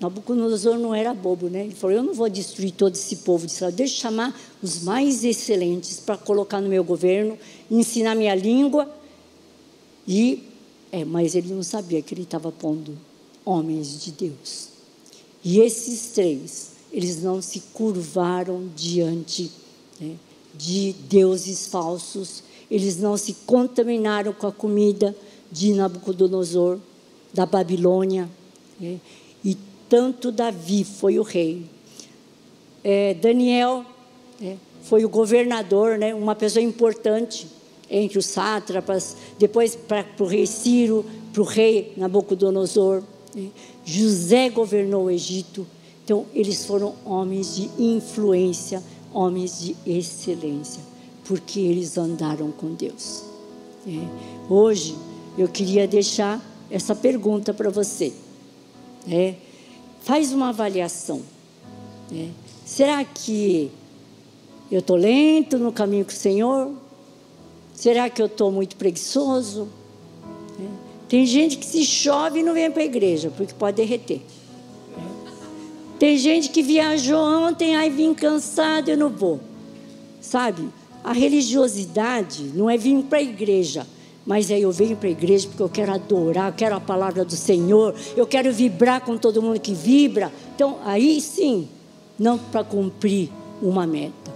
Nabucodonosor 0.00 0.78
não 0.78 0.94
era 0.94 1.14
bobo, 1.14 1.48
né? 1.48 1.64
Ele 1.64 1.74
falou: 1.74 1.96
Eu 1.96 2.02
não 2.02 2.12
vou 2.12 2.28
destruir 2.28 2.72
todo 2.72 2.94
esse 2.94 3.16
povo 3.16 3.46
de 3.46 3.52
Israel, 3.52 3.72
deixa 3.72 3.94
eu 3.94 4.00
chamar 4.00 4.40
os 4.62 4.82
mais 4.82 5.24
excelentes 5.24 6.00
para 6.00 6.16
colocar 6.16 6.60
no 6.60 6.68
meu 6.68 6.82
governo, 6.82 7.38
ensinar 7.70 8.14
minha 8.14 8.34
língua. 8.34 8.88
E, 10.06 10.42
é, 10.94 11.04
mas 11.04 11.34
ele 11.34 11.52
não 11.52 11.64
sabia 11.64 12.00
que 12.00 12.14
ele 12.14 12.22
estava 12.22 12.52
pondo 12.52 12.96
homens 13.44 14.00
de 14.00 14.12
Deus. 14.12 14.68
E 15.42 15.58
esses 15.58 16.12
três 16.12 16.70
eles 16.92 17.20
não 17.20 17.42
se 17.42 17.58
curvaram 17.72 18.70
diante 18.76 19.50
né, 20.00 20.14
de 20.54 20.92
deuses 21.10 21.66
falsos, 21.66 22.44
eles 22.70 22.96
não 22.98 23.16
se 23.16 23.34
contaminaram 23.44 24.32
com 24.32 24.46
a 24.46 24.52
comida 24.52 25.16
de 25.50 25.72
Nabucodonosor, 25.72 26.78
da 27.32 27.44
Babilônia. 27.44 28.30
Né, 28.78 29.00
e 29.44 29.58
tanto 29.88 30.30
Davi 30.30 30.84
foi 30.84 31.18
o 31.18 31.24
rei. 31.24 31.66
É, 32.84 33.14
Daniel 33.14 33.84
né, 34.40 34.56
foi 34.84 35.04
o 35.04 35.08
governador, 35.08 35.98
né, 35.98 36.14
uma 36.14 36.36
pessoa 36.36 36.62
importante 36.62 37.48
entre 37.94 38.18
os 38.18 38.26
sátrapas, 38.26 39.16
depois 39.38 39.76
para 39.76 40.04
o 40.18 40.24
rei 40.24 40.46
Ciro, 40.46 41.04
para 41.32 41.42
o 41.42 41.44
rei 41.44 41.92
Nabucodonosor. 41.96 43.02
Né. 43.34 43.50
José 43.84 44.48
governou 44.50 45.04
o 45.04 45.10
Egito. 45.10 45.64
Então, 46.04 46.26
eles 46.34 46.66
foram 46.66 46.94
homens 47.04 47.54
de 47.54 47.70
influência, 47.78 48.82
homens 49.12 49.60
de 49.60 49.76
excelência, 49.86 50.82
porque 51.24 51.60
eles 51.60 51.96
andaram 51.96 52.50
com 52.50 52.74
Deus. 52.74 53.22
É. 53.86 54.52
Hoje, 54.52 54.96
eu 55.38 55.46
queria 55.46 55.86
deixar 55.86 56.42
essa 56.70 56.94
pergunta 56.94 57.54
para 57.54 57.70
você. 57.70 58.12
É. 59.08 59.34
Faz 60.00 60.32
uma 60.32 60.48
avaliação. 60.48 61.22
É. 62.12 62.28
Será 62.66 63.04
que 63.04 63.70
eu 64.70 64.80
estou 64.80 64.96
lento 64.96 65.58
no 65.58 65.72
caminho 65.72 66.04
com 66.04 66.10
o 66.10 66.14
Senhor? 66.14 66.83
Será 67.74 68.08
que 68.08 68.22
eu 68.22 68.26
estou 68.26 68.50
muito 68.50 68.76
preguiçoso? 68.76 69.68
É. 70.58 70.66
Tem 71.08 71.26
gente 71.26 71.58
que 71.58 71.66
se 71.66 71.84
chove 71.84 72.42
não 72.42 72.54
vem 72.54 72.70
para 72.70 72.82
a 72.82 72.86
igreja, 72.86 73.30
porque 73.36 73.52
pode 73.52 73.76
derreter. 73.76 74.22
Tem 75.98 76.16
gente 76.16 76.48
que 76.50 76.62
viajou 76.62 77.18
ontem, 77.18 77.76
aí 77.76 77.90
vim 77.90 78.14
cansado, 78.14 78.88
eu 78.88 78.96
não 78.96 79.10
vou. 79.10 79.40
Sabe? 80.20 80.68
A 81.02 81.12
religiosidade 81.12 82.50
não 82.54 82.70
é 82.70 82.76
vir 82.76 83.02
para 83.04 83.18
a 83.18 83.22
igreja, 83.22 83.86
mas 84.24 84.50
aí 84.50 84.62
eu 84.62 84.72
venho 84.72 84.96
para 84.96 85.08
a 85.08 85.12
igreja 85.12 85.46
porque 85.48 85.62
eu 85.62 85.68
quero 85.68 85.92
adorar, 85.92 86.48
eu 86.48 86.54
quero 86.54 86.74
a 86.74 86.80
palavra 86.80 87.24
do 87.24 87.36
Senhor, 87.36 87.94
eu 88.16 88.26
quero 88.26 88.52
vibrar 88.52 89.02
com 89.02 89.18
todo 89.18 89.42
mundo 89.42 89.60
que 89.60 89.74
vibra. 89.74 90.32
Então, 90.54 90.78
aí 90.84 91.20
sim, 91.20 91.68
não 92.18 92.38
para 92.38 92.64
cumprir 92.64 93.30
uma 93.60 93.86
meta. 93.86 94.32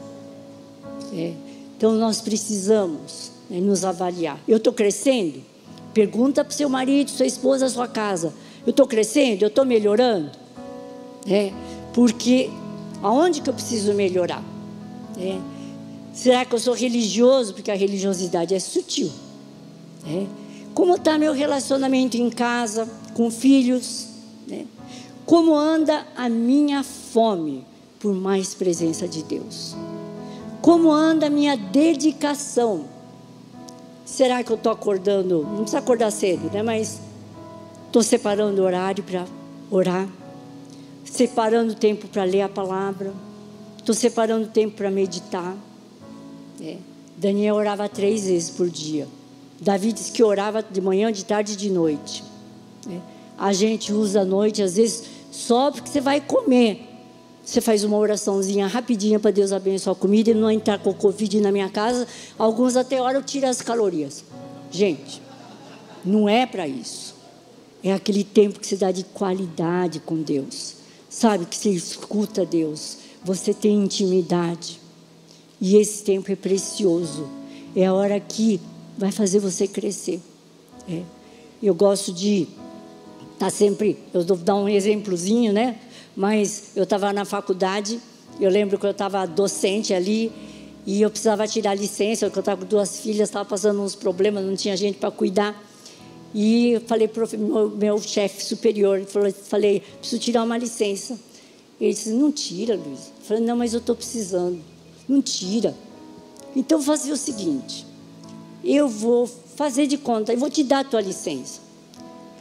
É. 1.12 1.47
Então, 1.78 1.92
nós 1.92 2.20
precisamos 2.20 3.30
né, 3.48 3.60
nos 3.60 3.84
avaliar. 3.84 4.40
Eu 4.48 4.56
estou 4.56 4.72
crescendo? 4.72 5.40
Pergunta 5.94 6.44
para 6.44 6.50
o 6.50 6.54
seu 6.54 6.68
marido, 6.68 7.08
sua 7.08 7.24
esposa, 7.24 7.68
sua 7.68 7.86
casa. 7.86 8.34
Eu 8.66 8.70
estou 8.70 8.84
crescendo? 8.84 9.42
Eu 9.42 9.48
estou 9.48 9.64
melhorando? 9.64 10.28
É, 11.24 11.52
porque 11.94 12.50
aonde 13.00 13.40
que 13.40 13.48
eu 13.48 13.54
preciso 13.54 13.94
melhorar? 13.94 14.42
É, 15.16 15.38
será 16.12 16.44
que 16.44 16.52
eu 16.52 16.58
sou 16.58 16.74
religioso? 16.74 17.54
Porque 17.54 17.70
a 17.70 17.76
religiosidade 17.76 18.56
é 18.56 18.58
sutil. 18.58 19.12
É, 20.04 20.26
como 20.74 20.96
está 20.96 21.16
meu 21.16 21.32
relacionamento 21.32 22.16
em 22.16 22.28
casa, 22.28 22.88
com 23.14 23.30
filhos? 23.30 24.08
É, 24.50 24.64
como 25.24 25.54
anda 25.54 26.04
a 26.16 26.28
minha 26.28 26.82
fome 26.82 27.64
por 28.00 28.12
mais 28.14 28.52
presença 28.52 29.06
de 29.06 29.22
Deus? 29.22 29.76
Como 30.68 30.92
anda 30.92 31.28
a 31.28 31.30
minha 31.30 31.56
dedicação? 31.56 32.84
Será 34.04 34.44
que 34.44 34.52
eu 34.52 34.56
estou 34.56 34.70
acordando? 34.70 35.42
Não 35.42 35.60
precisa 35.60 35.78
acordar 35.78 36.10
cedo, 36.10 36.52
né? 36.52 36.62
Mas 36.62 37.00
estou 37.86 38.02
separando 38.02 38.62
horário 38.62 39.02
para 39.02 39.24
orar 39.70 40.06
separando 41.10 41.74
tempo 41.74 42.06
para 42.08 42.22
ler 42.24 42.42
a 42.42 42.50
palavra, 42.50 43.14
estou 43.78 43.94
separando 43.94 44.46
tempo 44.48 44.76
para 44.76 44.90
meditar. 44.90 45.56
É. 46.60 46.76
Daniel 47.16 47.54
orava 47.56 47.88
três 47.88 48.26
vezes 48.26 48.50
por 48.50 48.68
dia. 48.68 49.08
Davi 49.58 49.90
disse 49.90 50.12
que 50.12 50.22
orava 50.22 50.62
de 50.62 50.82
manhã, 50.82 51.10
de 51.10 51.24
tarde 51.24 51.54
e 51.54 51.56
de 51.56 51.70
noite. 51.70 52.22
É. 52.86 52.98
A 53.38 53.54
gente 53.54 53.90
usa 53.90 54.20
a 54.20 54.24
noite, 54.26 54.62
às 54.62 54.76
vezes, 54.76 55.04
só 55.30 55.70
porque 55.70 55.88
você 55.88 56.00
vai 56.02 56.20
comer. 56.20 56.87
Você 57.48 57.62
faz 57.62 57.82
uma 57.82 57.96
oraçãozinha 57.96 58.66
rapidinha 58.66 59.18
para 59.18 59.30
Deus 59.30 59.52
abençoar 59.52 59.96
a 59.96 59.98
comida 59.98 60.30
e 60.30 60.34
não 60.34 60.50
entrar 60.50 60.78
com 60.80 60.92
Covid 60.92 61.40
na 61.40 61.50
minha 61.50 61.70
casa. 61.70 62.06
Alguns 62.38 62.76
até 62.76 63.00
hora 63.00 63.16
eu 63.16 63.22
tiro 63.22 63.46
as 63.46 63.62
calorias. 63.62 64.22
Gente, 64.70 65.22
não 66.04 66.28
é 66.28 66.44
para 66.44 66.68
isso. 66.68 67.14
É 67.82 67.94
aquele 67.94 68.22
tempo 68.22 68.60
que 68.60 68.66
você 68.66 68.76
dá 68.76 68.92
de 68.92 69.02
qualidade 69.02 69.98
com 69.98 70.20
Deus. 70.20 70.74
Sabe 71.08 71.46
que 71.46 71.56
você 71.56 71.70
escuta 71.70 72.44
Deus, 72.44 72.98
você 73.24 73.54
tem 73.54 73.82
intimidade. 73.82 74.78
E 75.58 75.76
esse 75.76 76.04
tempo 76.04 76.30
é 76.30 76.36
precioso. 76.36 77.30
É 77.74 77.86
a 77.86 77.94
hora 77.94 78.20
que 78.20 78.60
vai 78.98 79.10
fazer 79.10 79.38
você 79.38 79.66
crescer. 79.66 80.20
É. 80.86 81.00
Eu 81.62 81.74
gosto 81.74 82.12
de 82.12 82.42
estar 83.32 83.46
tá 83.46 83.50
sempre. 83.50 83.96
Eu 84.12 84.22
vou 84.22 84.36
dar 84.36 84.54
um 84.54 84.68
exemplozinho, 84.68 85.50
né? 85.50 85.78
Mas 86.18 86.72
eu 86.74 86.82
estava 86.82 87.12
na 87.12 87.24
faculdade. 87.24 88.00
Eu 88.40 88.50
lembro 88.50 88.76
que 88.76 88.84
eu 88.84 88.90
estava 88.90 89.24
docente 89.24 89.94
ali 89.94 90.32
e 90.84 91.00
eu 91.00 91.08
precisava 91.10 91.46
tirar 91.46 91.76
licença, 91.76 92.26
porque 92.26 92.40
eu 92.40 92.40
estava 92.40 92.62
com 92.62 92.66
duas 92.66 92.98
filhas, 92.98 93.28
estava 93.28 93.44
passando 93.44 93.80
uns 93.80 93.94
problemas, 93.94 94.44
não 94.44 94.56
tinha 94.56 94.76
gente 94.76 94.98
para 94.98 95.12
cuidar. 95.12 95.56
E 96.34 96.72
eu 96.72 96.80
falei 96.80 97.06
para 97.06 97.24
o 97.24 97.38
meu, 97.38 97.70
meu 97.70 98.02
chefe 98.02 98.44
superior, 98.44 99.00
falei, 99.04 99.30
falei, 99.30 99.80
preciso 100.00 100.20
tirar 100.20 100.42
uma 100.42 100.58
licença. 100.58 101.16
Ele 101.80 101.94
disse, 101.94 102.10
não 102.10 102.32
tira, 102.32 102.74
Luiz. 102.74 103.12
Eu 103.20 103.24
falei, 103.24 103.44
não, 103.44 103.56
mas 103.56 103.72
eu 103.72 103.78
estou 103.78 103.94
precisando. 103.94 104.60
Não 105.08 105.22
tira. 105.22 105.72
Então, 106.56 106.82
fazer 106.82 107.12
o 107.12 107.16
seguinte, 107.16 107.86
eu 108.64 108.88
vou 108.88 109.24
fazer 109.54 109.86
de 109.86 109.96
conta, 109.96 110.32
eu 110.32 110.38
vou 110.38 110.50
te 110.50 110.64
dar 110.64 110.80
a 110.80 110.84
tua 110.84 111.00
licença. 111.00 111.60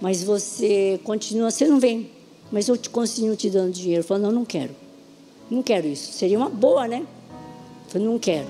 Mas 0.01 0.23
você 0.23 0.99
continua, 1.03 1.51
você 1.51 1.67
não 1.67 1.79
vem, 1.79 2.16
mas 2.51 2.67
eu 2.67 2.77
te 2.77 2.89
continuo 2.89 3.35
te 3.35 3.49
dando 3.49 3.71
dinheiro. 3.71 4.03
Falei, 4.03 4.23
não, 4.23 4.31
não 4.31 4.45
quero. 4.45 4.75
Não 5.49 5.61
quero 5.61 5.87
isso. 5.87 6.11
Seria 6.13 6.37
uma 6.37 6.49
boa, 6.49 6.87
né? 6.87 7.05
Eu 7.85 7.91
falei, 7.91 8.07
não 8.07 8.19
quero. 8.19 8.47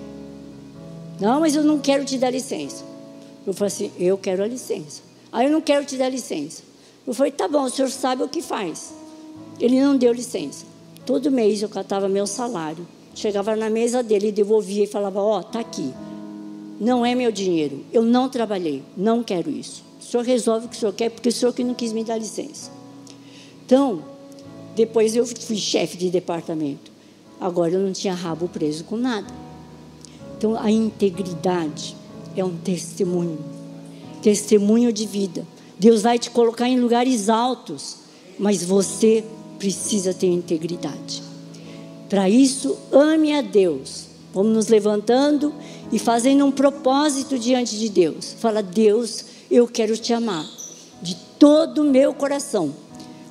Não, 1.20 1.40
mas 1.40 1.56
eu 1.56 1.64
não 1.64 1.80
quero 1.80 2.06
te 2.06 2.18
dar 2.18 2.30
licença. 2.30 2.84
Eu 3.46 3.54
falei 3.54 3.68
assim, 3.74 3.92
eu 3.98 4.18
quero 4.18 4.44
a 4.44 4.48
licença. 4.48 5.02
Aí 5.32 5.48
eu 5.48 5.52
não 5.52 5.62
quero 5.62 5.86
te 5.86 5.96
dar 5.98 6.10
licença. 6.10 6.64
Eu 7.06 7.14
falei, 7.14 7.32
tá 7.32 7.48
bom, 7.48 7.64
o 7.64 7.70
senhor 7.70 7.90
sabe 7.90 8.24
o 8.24 8.28
que 8.28 8.42
faz. 8.42 8.94
Ele 9.60 9.80
não 9.80 9.98
deu 9.98 10.12
licença. 10.12 10.66
Todo 11.06 11.32
mês 11.32 11.62
eu 11.62 11.70
catava 11.70 12.08
meu 12.08 12.28
salário. 12.28 12.86
Chegava 13.16 13.56
na 13.56 13.70
mesa 13.70 14.04
dele, 14.04 14.32
devolvia 14.32 14.84
e 14.84 14.88
falava, 14.88 15.20
ó, 15.20 15.40
oh, 15.40 15.44
tá 15.44 15.60
aqui. 15.60 15.92
Não 16.80 17.06
é 17.06 17.16
meu 17.16 17.32
dinheiro. 17.32 17.84
Eu 17.92 18.04
não 18.04 18.30
trabalhei. 18.30 18.84
Não 18.96 19.24
quero 19.24 19.50
isso. 19.50 19.84
O 20.00 20.04
senhor 20.04 20.24
resolve 20.24 20.68
o 20.68 20.70
que 20.70 20.76
o 20.76 20.80
senhor 20.80 20.94
quer, 20.94 21.10
porque 21.10 21.30
o 21.30 21.32
senhor 21.32 21.54
que 21.54 21.64
não 21.64 21.74
quis 21.74 21.92
me 21.92 22.04
dar 22.04 22.18
licença. 22.18 22.77
Então, 23.68 24.02
depois 24.78 25.14
eu 25.14 25.28
fui 25.28 25.58
chefe 25.58 25.98
de 25.98 26.10
departamento. 26.10 26.90
Agora 27.38 27.74
eu 27.74 27.82
não 27.82 27.92
tinha 27.92 28.14
rabo 28.14 28.48
preso 28.48 28.86
com 28.86 28.96
nada. 28.96 29.28
Então, 30.38 30.58
a 30.58 30.72
integridade 30.72 31.94
é 32.34 32.46
um 32.46 32.56
testemunho 32.56 33.58
testemunho 34.22 34.92
de 34.92 35.06
vida. 35.06 35.46
Deus 35.78 36.02
vai 36.02 36.18
te 36.18 36.30
colocar 36.30 36.68
em 36.68 36.80
lugares 36.80 37.30
altos, 37.30 37.98
mas 38.40 38.64
você 38.64 39.24
precisa 39.60 40.14
ter 40.14 40.28
integridade. 40.28 41.22
Para 42.10 42.30
isso, 42.30 42.78
ame 42.92 43.34
a 43.34 43.42
Deus. 43.42 44.06
Vamos 44.34 44.54
nos 44.54 44.68
levantando 44.68 45.54
e 45.92 46.00
fazendo 46.00 46.46
um 46.46 46.52
propósito 46.52 47.38
diante 47.38 47.78
de 47.78 47.90
Deus. 47.90 48.36
Fala, 48.40 48.64
Deus, 48.64 49.26
eu 49.50 49.68
quero 49.68 49.98
te 49.98 50.14
amar 50.14 50.46
de 51.02 51.16
todo 51.38 51.82
o 51.82 51.90
meu 51.90 52.14
coração, 52.14 52.74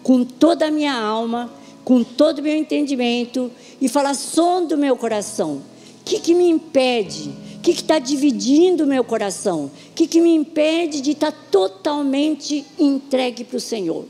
com 0.06 0.22
toda 0.22 0.68
a 0.68 0.70
minha 0.70 0.94
alma, 0.94 1.52
com 1.84 2.04
todo 2.04 2.38
o 2.38 2.42
meu 2.42 2.56
entendimento, 2.56 3.50
e 3.80 3.88
fala, 3.88 4.14
som 4.14 4.64
do 4.64 4.78
meu 4.78 4.96
coração. 4.96 5.54
O 5.54 6.04
que, 6.04 6.20
que 6.20 6.32
me 6.32 6.48
impede? 6.48 7.30
O 7.56 7.60
que 7.60 7.72
está 7.72 7.98
dividindo 7.98 8.84
o 8.84 8.86
meu 8.86 9.02
coração? 9.02 9.64
O 9.64 9.94
que, 9.96 10.06
que 10.06 10.20
me 10.20 10.32
impede 10.32 11.00
de 11.00 11.10
estar 11.10 11.32
tá 11.32 11.38
totalmente 11.50 12.64
entregue 12.78 13.42
para 13.42 13.56
o 13.56 13.60
Senhor? 13.60 14.04